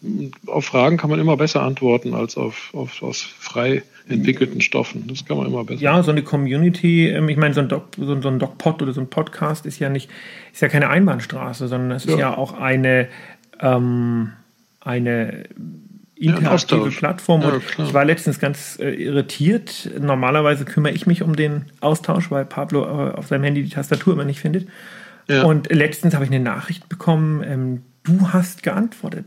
auf 0.48 0.66
Fragen 0.66 0.98
kann 0.98 1.10
man 1.10 1.20
immer 1.20 1.36
besser 1.36 1.64
antworten 1.64 2.14
als 2.14 2.38
auf, 2.38 2.70
auf 2.74 3.04
aus 3.04 3.22
frei 3.22 3.84
entwickelten 4.08 4.62
Stoffen. 4.62 5.06
Das 5.08 5.26
kann 5.26 5.38
man 5.38 5.48
immer 5.48 5.64
besser. 5.64 5.82
Ja, 5.82 6.02
so 6.04 6.12
eine 6.12 6.24
Community, 6.24 7.10
ähm, 7.10 7.28
ich 7.28 7.38
meine, 7.38 7.54
so 7.54 7.62
ein, 7.62 7.68
Doc, 7.68 7.88
so, 7.98 8.14
ein, 8.14 8.22
so 8.22 8.30
ein 8.30 8.40
DocPod 8.40 8.82
oder 8.82 8.94
so 8.94 9.02
ein 9.02 9.10
Podcast 9.10 9.66
ist 9.66 9.80
ja 9.80 9.90
nicht, 9.90 10.10
ist 10.54 10.62
ja 10.62 10.70
keine 10.70 10.90
Einbahnstraße, 10.90 11.68
sondern 11.68 11.92
es 11.92 12.06
ist 12.06 12.12
ja, 12.12 12.20
ja 12.20 12.38
auch 12.38 12.54
eine, 12.54 13.10
ähm, 13.60 14.32
eine 14.80 15.46
interaktive 16.16 16.90
ja, 16.90 16.98
Plattform. 16.98 17.42
Ja, 17.42 17.60
ich 17.84 17.94
war 17.94 18.06
letztens 18.06 18.40
ganz 18.40 18.80
äh, 18.80 18.92
irritiert. 18.92 19.90
Normalerweise 20.00 20.64
kümmere 20.64 20.94
ich 20.94 21.06
mich 21.06 21.22
um 21.22 21.36
den 21.36 21.66
Austausch, 21.82 22.32
weil 22.32 22.46
Pablo 22.46 22.84
äh, 22.84 23.12
auf 23.12 23.28
seinem 23.28 23.44
Handy 23.44 23.64
die 23.64 23.70
Tastatur 23.70 24.14
immer 24.14 24.24
nicht 24.24 24.40
findet. 24.40 24.68
Ja. 25.28 25.44
Und 25.44 25.72
letztens 25.72 26.14
habe 26.14 26.26
ich 26.26 26.32
eine 26.32 26.44
Nachricht 26.44 26.90
bekommen, 26.90 27.44
ähm, 27.44 27.82
du 28.04 28.34
hast 28.34 28.64
geantwortet. 28.64 29.26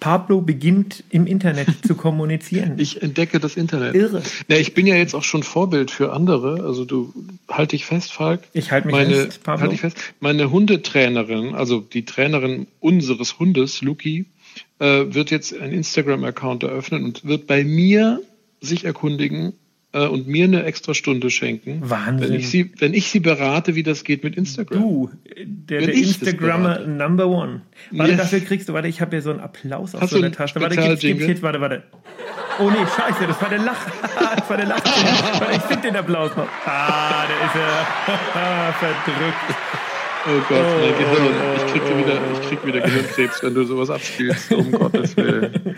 Pablo 0.00 0.40
beginnt 0.40 1.04
im 1.10 1.26
Internet 1.26 1.68
zu 1.86 1.94
kommunizieren. 1.94 2.78
Ich 2.78 3.02
entdecke 3.02 3.38
das 3.38 3.56
Internet. 3.56 3.94
Irre. 3.94 4.22
Ja, 4.48 4.56
ich 4.56 4.74
bin 4.74 4.86
ja 4.86 4.96
jetzt 4.96 5.14
auch 5.14 5.22
schon 5.22 5.42
Vorbild 5.42 5.90
für 5.90 6.12
andere. 6.12 6.64
Also 6.64 6.84
du 6.84 7.12
halte 7.48 7.76
dich 7.76 7.84
fest, 7.84 8.12
Falk. 8.12 8.40
Ich 8.54 8.72
halte 8.72 8.86
mich 8.86 8.96
meine, 8.96 9.14
fest, 9.14 9.42
Pablo. 9.42 9.62
Halt 9.62 9.72
dich 9.72 9.80
fest. 9.80 9.98
Meine 10.20 10.50
Hundetrainerin, 10.50 11.54
also 11.54 11.80
die 11.80 12.04
Trainerin 12.04 12.66
unseres 12.80 13.38
Hundes, 13.38 13.82
Luki, 13.82 14.26
äh, 14.78 15.04
wird 15.08 15.30
jetzt 15.30 15.54
einen 15.56 15.72
Instagram-Account 15.72 16.62
eröffnen 16.62 17.04
und 17.04 17.24
wird 17.26 17.46
bei 17.46 17.62
mir 17.62 18.20
sich 18.60 18.84
erkundigen, 18.84 19.52
äh, 19.92 20.06
und 20.06 20.28
mir 20.28 20.44
eine 20.44 20.64
extra 20.64 20.94
Stunde 20.94 21.30
schenken. 21.30 21.80
Wahnsinn. 21.82 22.28
Wenn 22.28 22.38
ich, 22.38 22.48
sie, 22.48 22.72
wenn 22.78 22.94
ich 22.94 23.10
sie 23.10 23.20
berate, 23.20 23.74
wie 23.74 23.82
das 23.82 24.04
geht 24.04 24.22
mit 24.22 24.36
Instagram. 24.36 24.80
Du, 24.80 25.10
der, 25.44 25.80
der 25.80 25.94
Instagrammer 25.94 26.80
Number 26.80 27.26
One. 27.26 27.62
Warte, 27.90 28.12
yes. 28.12 28.20
dafür 28.20 28.40
kriegst 28.40 28.68
du, 28.68 28.72
warte, 28.72 28.88
ich 28.88 29.00
habe 29.00 29.10
hier 29.12 29.22
so 29.22 29.30
einen 29.30 29.40
Applaus 29.40 29.94
auf 29.94 30.02
Hast 30.02 30.10
so 30.10 30.18
einer 30.18 30.32
Tasche. 30.32 30.60
Warte, 30.60 30.76
gibt's, 30.76 31.00
gibt's 31.00 31.26
jetzt, 31.26 31.42
warte, 31.42 31.60
warte. 31.60 31.82
Oh 32.58 32.70
nee, 32.70 32.76
scheiße, 32.76 33.26
das 33.26 33.40
war 33.40 33.48
der 33.48 33.58
Lach. 33.58 33.86
das 34.36 34.50
war 34.50 34.56
der 34.56 34.66
Lach. 34.66 34.80
ich 35.52 35.62
finde 35.62 35.82
den 35.88 35.96
Applaus 35.96 36.36
noch. 36.36 36.48
Ah, 36.66 37.24
der 37.26 37.46
ist 37.46 37.54
ja 37.54 38.72
verdrückt. 38.78 39.56
Oh 40.26 40.38
Gott, 40.50 40.58
oh, 40.58 40.80
mein 40.80 40.98
Gehirn. 40.98 41.34
Oh, 41.34 41.56
ich, 41.56 41.72
krieg 41.72 41.82
oh, 41.82 41.98
wieder, 41.98 42.20
ich 42.34 42.48
krieg 42.48 42.66
wieder 42.66 42.80
Gehirnkrebs, 42.80 43.42
wenn 43.42 43.54
du 43.54 43.64
sowas 43.64 43.88
abspielst. 43.88 44.52
Um 44.52 44.70
Gottes 44.78 45.16
Willen. 45.16 45.76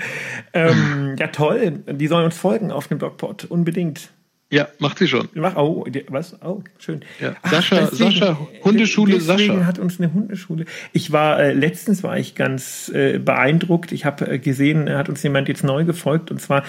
Ähm, 0.53 1.02
ja, 1.23 1.29
toll. 1.29 1.85
Die 1.87 2.09
sollen 2.09 2.25
uns 2.25 2.37
folgen 2.37 2.73
auf 2.73 2.89
dem 2.89 2.99
Blogpod. 2.99 3.45
Unbedingt. 3.45 4.11
Ja, 4.51 4.67
macht 4.81 4.99
sie 4.99 5.07
schon. 5.07 5.29
Mach, 5.35 5.55
oh, 5.55 5.87
was? 6.09 6.37
Oh, 6.43 6.65
schön. 6.79 7.03
Ja. 7.21 7.37
Ach, 7.43 7.51
Sascha, 7.53 7.89
deswegen, 7.91 8.11
Sascha, 8.11 8.39
Hundeschule 8.65 9.15
deswegen 9.15 9.55
Sascha. 9.55 9.67
hat 9.67 9.79
uns 9.79 10.01
eine 10.01 10.13
Hundeschule. 10.13 10.65
Ich 10.93 11.13
war, 11.13 11.39
äh, 11.39 11.53
letztens 11.53 12.03
war 12.03 12.19
ich 12.19 12.35
ganz 12.35 12.91
äh, 12.93 13.21
beeindruckt. 13.21 13.93
Ich 13.93 14.05
habe 14.05 14.29
äh, 14.29 14.39
gesehen, 14.41 14.91
hat 14.91 15.09
uns 15.09 15.23
jemand 15.23 15.47
jetzt 15.47 15.63
neu 15.63 15.85
gefolgt 15.85 16.33
und 16.33 16.41
zwar 16.41 16.65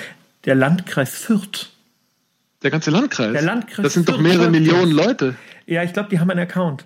der 0.45 0.53
Landkreis 0.53 1.15
Fürth. 1.15 1.71
Der 2.61 2.69
ganze 2.69 2.91
Landkreis? 2.91 3.33
Der 3.33 3.41
Landkreis 3.41 3.83
Das 3.83 3.93
sind 3.93 4.05
Fürth, 4.05 4.17
doch 4.17 4.23
mehrere 4.23 4.51
Millionen 4.51 4.91
Leute. 4.91 5.35
Ja, 5.65 5.81
ich 5.83 5.93
glaube, 5.93 6.09
die 6.09 6.19
haben 6.19 6.29
einen 6.29 6.41
Account. 6.41 6.85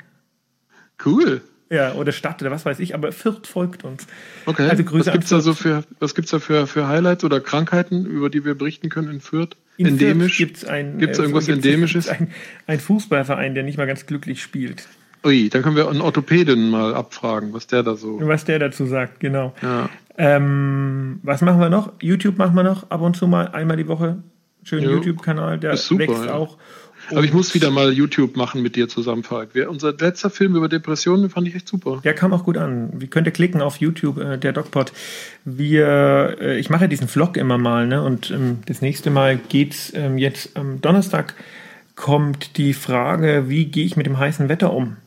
Cool. 1.05 1.41
Ja, 1.69 1.93
oder 1.93 2.11
Stadt 2.11 2.41
oder 2.41 2.51
was 2.51 2.65
weiß 2.65 2.79
ich, 2.79 2.95
aber 2.95 3.11
Fürth 3.11 3.45
folgt 3.45 3.83
uns. 3.83 4.07
Okay. 4.45 4.69
Also 4.69 4.83
Grüße 4.83 5.07
was 5.07 5.13
gibt's 5.13 5.29
da 5.29 5.41
so 5.41 5.53
für, 5.53 5.83
was 5.99 6.15
gibt's 6.15 6.31
da 6.31 6.39
für, 6.39 6.65
für 6.65 6.87
Highlights 6.87 7.23
oder 7.23 7.41
Krankheiten, 7.41 8.05
über 8.05 8.29
die 8.29 8.45
wir 8.45 8.55
berichten 8.55 8.89
können 8.89 9.09
in 9.09 9.19
Fürth? 9.19 9.57
In 9.75 9.87
Endemisch? 9.87 10.37
Gibt 10.37 10.57
es 10.57 10.65
ein, 10.65 10.97
gibt's 10.97 11.19
äh, 11.19 11.23
irgendwas 11.23 11.45
gibt's, 11.45 11.65
Endemisches? 11.65 12.07
Gibt's 12.07 12.21
ein, 12.21 12.31
ein 12.67 12.79
Fußballverein, 12.79 13.53
der 13.53 13.63
nicht 13.63 13.77
mal 13.77 13.85
ganz 13.85 14.05
glücklich 14.05 14.41
spielt. 14.41 14.87
Ui, 15.25 15.49
dann 15.49 15.61
können 15.61 15.75
wir 15.75 15.89
einen 15.89 16.01
Orthopäden 16.01 16.69
mal 16.69 16.95
abfragen, 16.95 17.53
was 17.53 17.67
der 17.67 17.83
da 17.83 17.95
so. 17.95 18.19
Was 18.21 18.45
der 18.45 18.59
dazu 18.59 18.85
sagt, 18.85 19.19
genau. 19.19 19.53
Ja. 19.61 19.89
Ähm, 20.17 21.19
was 21.23 21.41
machen 21.41 21.59
wir 21.59 21.69
noch? 21.69 21.93
YouTube 22.01 22.37
machen 22.37 22.55
wir 22.55 22.63
noch 22.63 22.89
ab 22.89 23.01
und 23.01 23.17
zu 23.17 23.27
mal 23.27 23.49
einmal 23.49 23.77
die 23.77 23.87
Woche. 23.87 24.17
Schönen. 24.63 24.89
YouTube-Kanal, 24.89 25.59
der 25.59 25.77
super, 25.77 26.07
wächst 26.07 26.25
ja. 26.25 26.33
auch. 26.33 26.57
Aber 27.11 27.23
ich 27.23 27.33
muss 27.33 27.53
wieder 27.53 27.71
mal 27.71 27.93
YouTube 27.93 28.35
machen 28.35 28.61
mit 28.61 28.75
dir 28.75 28.87
zusammen, 28.87 29.23
Falk. 29.23 29.49
Wir, 29.53 29.69
unser 29.69 29.93
letzter 29.93 30.29
Film 30.29 30.55
über 30.55 30.67
Depressionen 30.67 31.29
fand 31.29 31.47
ich 31.47 31.55
echt 31.55 31.67
super. 31.67 32.01
Der 32.03 32.13
kam 32.13 32.33
auch 32.33 32.43
gut 32.43 32.57
an. 32.57 32.89
Wie 32.93 33.07
könnt 33.07 33.27
ihr 33.27 33.33
klicken 33.33 33.61
auf 33.61 33.77
YouTube, 33.77 34.17
äh, 34.17 34.37
der 34.37 34.53
DocPod. 34.53 34.91
Wir, 35.45 36.37
äh, 36.39 36.59
ich 36.59 36.69
mache 36.69 36.83
ja 36.83 36.87
diesen 36.87 37.07
Vlog 37.07 37.37
immer 37.37 37.57
mal, 37.57 37.87
ne? 37.87 38.03
Und 38.03 38.31
ähm, 38.31 38.59
das 38.65 38.81
nächste 38.81 39.09
Mal 39.09 39.37
geht's 39.37 39.91
ähm, 39.95 40.17
jetzt 40.17 40.57
am 40.57 40.81
Donnerstag 40.81 41.35
kommt 41.95 42.57
die 42.57 42.73
Frage, 42.73 43.45
wie 43.47 43.65
gehe 43.65 43.85
ich 43.85 43.97
mit 43.97 44.05
dem 44.05 44.17
heißen 44.17 44.47
Wetter 44.47 44.71
um? 44.71 44.97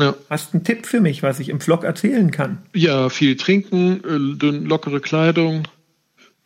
Ja, 0.00 0.14
Hast 0.28 0.52
du 0.52 0.58
einen 0.58 0.64
Tipp 0.64 0.86
für 0.86 1.00
mich, 1.00 1.22
was 1.22 1.38
ich 1.38 1.50
im 1.50 1.60
Vlog 1.60 1.84
erzählen 1.84 2.32
kann? 2.32 2.58
ja 2.74 3.08
viel 3.10 3.36
trinken, 3.36 4.02
äh, 4.04 4.38
dünn, 4.38 4.64
lockere 4.64 5.00
Kleidung, 5.00 5.68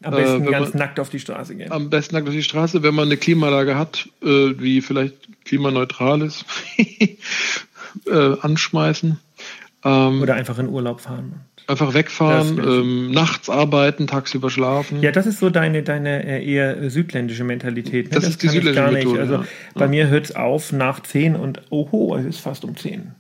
Am 0.02 0.12
Äh, 0.14 0.16
besten 0.18 0.44
wenn 0.44 0.52
ganz 0.52 0.68
man- 0.70 0.78
nackt 0.78 1.00
auf 1.00 1.11
die 1.11 1.18
Straße 1.18 1.56
gehen. 1.56 1.72
am 1.72 1.90
besten 1.90 2.14
nackt 2.14 2.28
auf 2.28 2.34
die 2.34 2.42
Straße, 2.42 2.82
wenn 2.84 2.94
man 2.94 3.06
eine 3.08 3.16
Klimaanlage 3.16 3.76
hat, 3.76 4.08
äh, 4.22 4.26
wie 4.58 4.80
vielleicht 4.80 5.14
klimaneutral 5.44 6.22
ist, 6.22 6.44
äh, 8.06 8.37
anschmeißen. 8.40 9.18
Ähm, 9.84 10.22
Oder 10.22 10.34
einfach 10.34 10.58
in 10.58 10.68
Urlaub 10.68 11.00
fahren. 11.00 11.40
einfach 11.66 11.94
wegfahren, 11.94 12.56
Das 12.56 12.66
ähm, 12.66 13.11
nachts 13.12 13.48
arbeiten, 13.50 14.06
tagsüber 14.06 14.50
schlafen. 14.50 15.02
Ja, 15.02 15.12
das 15.12 15.26
ist 15.26 15.38
so 15.38 15.50
deine, 15.50 15.82
deine 15.82 16.24
äh, 16.24 16.44
eher 16.44 16.90
südländische 16.90 17.44
Mentalität. 17.44 18.06
Ne? 18.11 18.14
Das 18.14 18.24
ist 18.28 18.42
die 18.42 18.46
kann 18.48 18.56
ich 18.56 18.62
südländische 18.64 18.84
gar 18.84 18.92
nicht. 18.92 19.04
Methode, 19.06 19.20
Also 19.20 19.34
ja. 19.34 19.44
bei 19.74 19.88
mir 19.88 20.08
hört 20.08 20.26
es 20.26 20.34
auf 20.37 20.72
nach 20.72 21.00
10 21.00 21.37
und 21.37 21.61
oho, 21.70 22.16
es 22.16 22.24
ist 22.24 22.40
fast 22.40 22.64
um 22.64 22.76
10. 22.76 23.12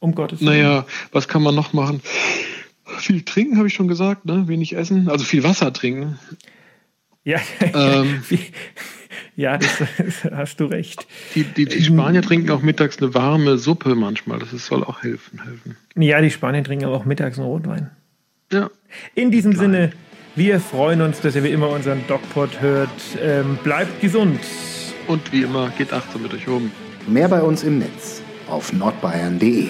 Um 0.00 0.14
Gottes 0.14 0.40
Willen. 0.40 0.50
Naja, 0.50 0.86
was 1.12 1.28
kann 1.28 1.42
man 1.42 1.54
noch 1.54 1.72
machen? 1.72 2.00
Viel 2.98 3.22
trinken, 3.22 3.58
habe 3.58 3.68
ich 3.68 3.74
schon 3.74 3.88
gesagt, 3.88 4.24
ne? 4.24 4.48
Wenig 4.48 4.76
essen, 4.76 5.08
also 5.08 5.24
viel 5.24 5.42
Wasser 5.44 5.72
trinken. 5.72 6.18
Ja, 7.24 7.40
Ähm. 7.74 8.22
Ja 9.34 9.58
das, 9.58 9.82
das 9.98 10.24
hast 10.32 10.60
du 10.60 10.64
recht. 10.64 11.06
Die, 11.34 11.44
die, 11.44 11.66
die 11.66 11.84
Spanier 11.84 12.22
trinken 12.22 12.50
auch 12.50 12.62
mittags 12.62 12.98
eine 12.98 13.12
warme 13.14 13.58
Suppe 13.58 13.94
manchmal. 13.94 14.38
Das 14.38 14.52
ist, 14.52 14.66
soll 14.66 14.82
auch 14.82 15.02
helfen, 15.02 15.42
helfen. 15.42 15.76
Ja, 15.94 16.20
die 16.22 16.30
Spanier 16.30 16.64
trinken 16.64 16.86
aber 16.86 16.96
auch 16.96 17.04
mittags 17.04 17.38
einen 17.38 17.46
Rotwein. 17.46 17.90
Ja. 18.50 18.70
In 19.14 19.30
diesem 19.30 19.54
Sinne, 19.54 19.92
wir 20.36 20.60
freuen 20.60 21.02
uns, 21.02 21.20
dass 21.20 21.36
ihr 21.36 21.44
wie 21.44 21.50
immer 21.50 21.68
unseren 21.68 22.06
DocPod 22.06 22.60
hört. 22.60 22.90
Ähm, 23.22 23.58
bleibt 23.62 24.00
gesund. 24.00 24.40
Und 25.06 25.32
wie 25.32 25.42
immer, 25.42 25.70
geht 25.76 25.92
achtsam 25.92 26.22
mit 26.22 26.32
euch 26.32 26.48
um. 26.48 26.70
Mehr 27.06 27.28
bei 27.28 27.42
uns 27.42 27.62
im 27.62 27.78
Netz 27.78 28.22
auf 28.48 28.72
nordbayern.de. 28.72 29.68